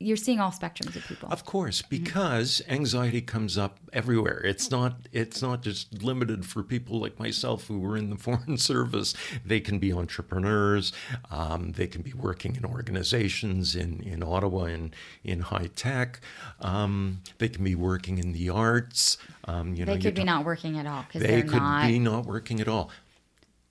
[0.00, 1.28] you're seeing all spectrums of people.
[1.30, 2.72] Of course because mm-hmm.
[2.72, 4.40] anxiety comes up everywhere.
[4.44, 8.58] It's not it's not just limited for people like myself who were in the foreign
[8.58, 9.14] service.
[9.44, 10.92] They can be entrepreneurs
[11.30, 14.92] um, they can be working in organizations in in ottawa in
[15.24, 16.20] in high tech.
[16.60, 19.18] Um, they can be working in the arts.
[19.44, 21.82] Um, you know they could be not working at all because they could not...
[21.82, 22.90] They could be not working at all.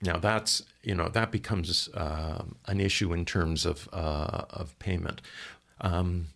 [0.02, 5.20] Now that's you know that becomes uh, an issue in terms of uh, of payment
[5.80, 6.28] um,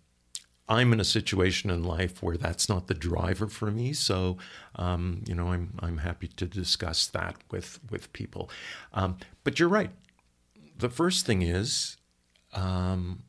[0.69, 4.39] I'm in a situation in life where that's not the driver for me, so
[4.77, 8.51] um, you know I'm I'm happy to discuss that with with people.
[8.95, 9.91] Um, but you're right.
[10.79, 11.97] The first thing is
[12.55, 13.23] um,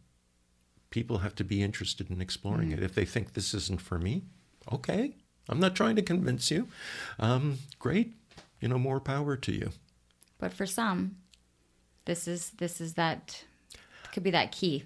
[0.89, 2.74] people have to be interested in exploring mm.
[2.74, 2.84] it.
[2.84, 4.24] If they think this isn't for me,
[4.72, 5.16] okay,
[5.49, 6.68] I'm not trying to convince you.
[7.20, 8.14] Um, great,
[8.61, 9.72] you know, more power to you.
[10.38, 11.18] But for some,
[12.05, 13.43] this is this is that
[14.11, 14.84] could be that key.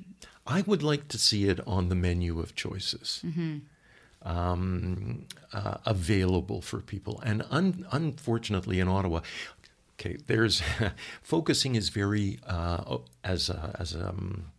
[0.47, 3.21] I would like to see it on the menu of choices.
[3.25, 3.57] Mm-hmm.
[4.23, 7.21] Um, uh, available for people.
[7.23, 9.21] And un- unfortunately, in Ottawa,
[9.93, 10.61] okay, there's
[11.21, 14.51] focusing is very uh, as a, as a, um,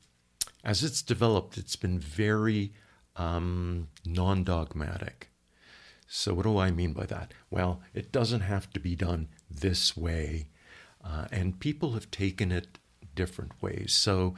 [0.64, 2.72] as it's developed, it's been very
[3.16, 5.28] um, non-dogmatic.
[6.06, 7.34] So what do I mean by that?
[7.50, 10.48] Well, it doesn't have to be done this way,
[11.04, 12.78] uh, and people have taken it
[13.22, 13.92] different ways.
[14.06, 14.34] So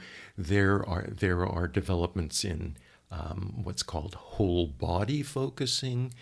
[0.51, 2.59] there are there are developments in
[3.19, 6.13] um, what's called whole body focusing.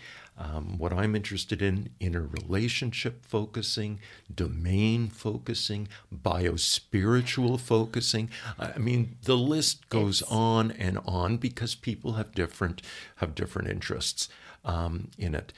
[0.46, 3.92] Um, what I'm interested in, inner relationship focusing,
[4.34, 8.30] domain focusing, biospiritual focusing.
[8.58, 12.80] I mean, the list goes It's- on and on because people have different
[13.16, 14.28] have different interests
[14.64, 15.52] um, in it.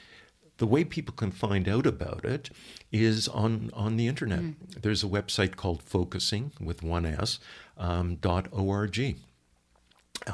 [0.57, 2.49] The way people can find out about it
[2.91, 4.43] is on on the internet.
[4.81, 7.39] There's a website called Focusing with one S
[7.77, 8.99] um, dot org.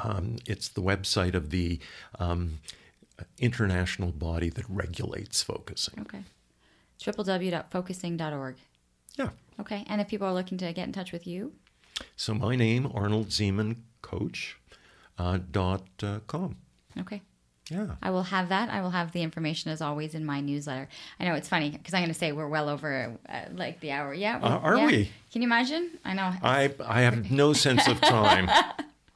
[0.04, 1.80] Um, it's the website of the
[2.18, 2.60] um,
[3.38, 6.00] international body that regulates focusing.
[6.02, 6.22] Okay.
[7.02, 8.56] www.focusing.org.
[9.16, 9.30] Yeah.
[9.58, 9.84] Okay.
[9.88, 11.52] And if people are looking to get in touch with you,
[12.16, 14.56] So my name Arnold Zeman Coach
[15.18, 16.56] uh, dot uh, com.
[16.98, 17.22] okay.
[17.70, 17.86] Yeah.
[18.02, 18.68] I will have that.
[18.68, 20.88] I will have the information as always in my newsletter.
[21.18, 23.92] I know it's funny because I'm going to say we're well over uh, like the
[23.92, 24.12] hour.
[24.12, 24.40] Yeah.
[24.42, 24.86] Uh, are yeah.
[24.86, 25.10] we?
[25.32, 25.90] Can you imagine?
[26.04, 26.32] I know.
[26.42, 28.50] I I have no sense of time.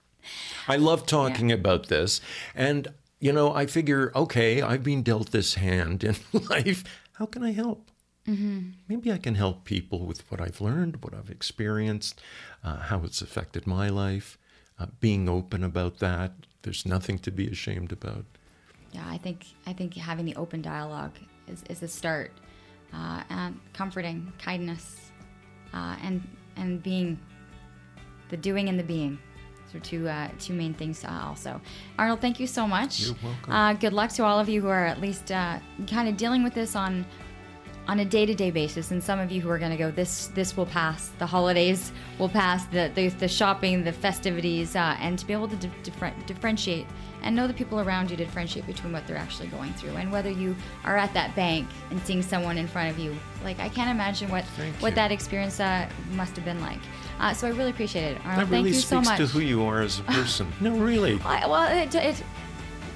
[0.68, 2.22] I love talking about this,
[2.54, 2.88] and
[3.20, 6.16] you know, I figure, okay, I've been dealt this hand in
[6.50, 6.84] life.
[7.14, 7.90] How can I help?
[8.26, 12.20] Maybe I can help people with what I've learned, what I've experienced,
[12.62, 14.38] uh, how it's affected my life.
[14.78, 16.32] Uh, being open about that.
[16.62, 18.24] There's nothing to be ashamed about.
[18.94, 21.16] Yeah, I think I think having the open dialogue
[21.48, 22.30] is, is a start,
[22.92, 25.10] uh, and comforting, kindness,
[25.72, 26.22] uh, and
[26.56, 27.18] and being,
[28.28, 29.18] the doing and the being,
[29.72, 31.60] so two uh, two main things uh, also.
[31.98, 33.00] Arnold, thank you so much.
[33.00, 33.52] You're welcome.
[33.52, 36.44] Uh, good luck to all of you who are at least uh, kind of dealing
[36.44, 37.04] with this on
[37.86, 40.56] on a day-to-day basis and some of you who are going to go this this
[40.56, 45.26] will pass the holidays will pass the the, the shopping the festivities uh, and to
[45.26, 46.86] be able to di- differ- differentiate
[47.24, 50.12] and know the people around you to differentiate between what they're actually going through and
[50.12, 50.54] whether you
[50.84, 54.30] are at that bank and seeing someone in front of you like i can't imagine
[54.30, 54.94] what Thank what you.
[54.96, 56.78] that experience uh, must have been like
[57.18, 59.26] uh, so i really appreciate it Arnold, That really thank you so speaks much to
[59.26, 60.52] who you are as a person.
[60.60, 61.18] no, really.
[61.24, 62.22] I- well it, it,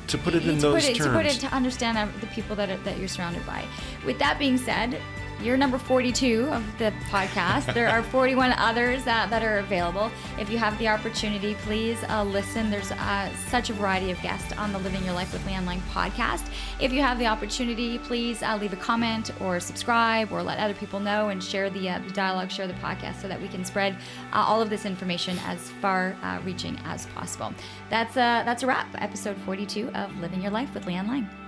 [0.08, 1.10] To put it in to those put it, terms.
[1.10, 3.64] To put it to understand uh, the people that, are, that you're surrounded by.
[4.06, 5.00] With that being said,
[5.40, 7.72] you're number 42 of the podcast.
[7.72, 10.10] there are 41 others that, that are available.
[10.38, 12.70] If you have the opportunity, please uh, listen.
[12.70, 15.80] There's uh, such a variety of guests on the Living Your Life with Leanne Lang
[15.92, 16.50] podcast.
[16.80, 20.74] If you have the opportunity, please uh, leave a comment or subscribe or let other
[20.74, 23.64] people know and share the, uh, the dialogue, share the podcast so that we can
[23.64, 23.94] spread
[24.32, 27.52] uh, all of this information as far uh, reaching as possible.
[27.90, 28.88] That's, uh, that's a wrap.
[29.00, 31.47] Episode 42 of Living Your Life with Leanne Lang.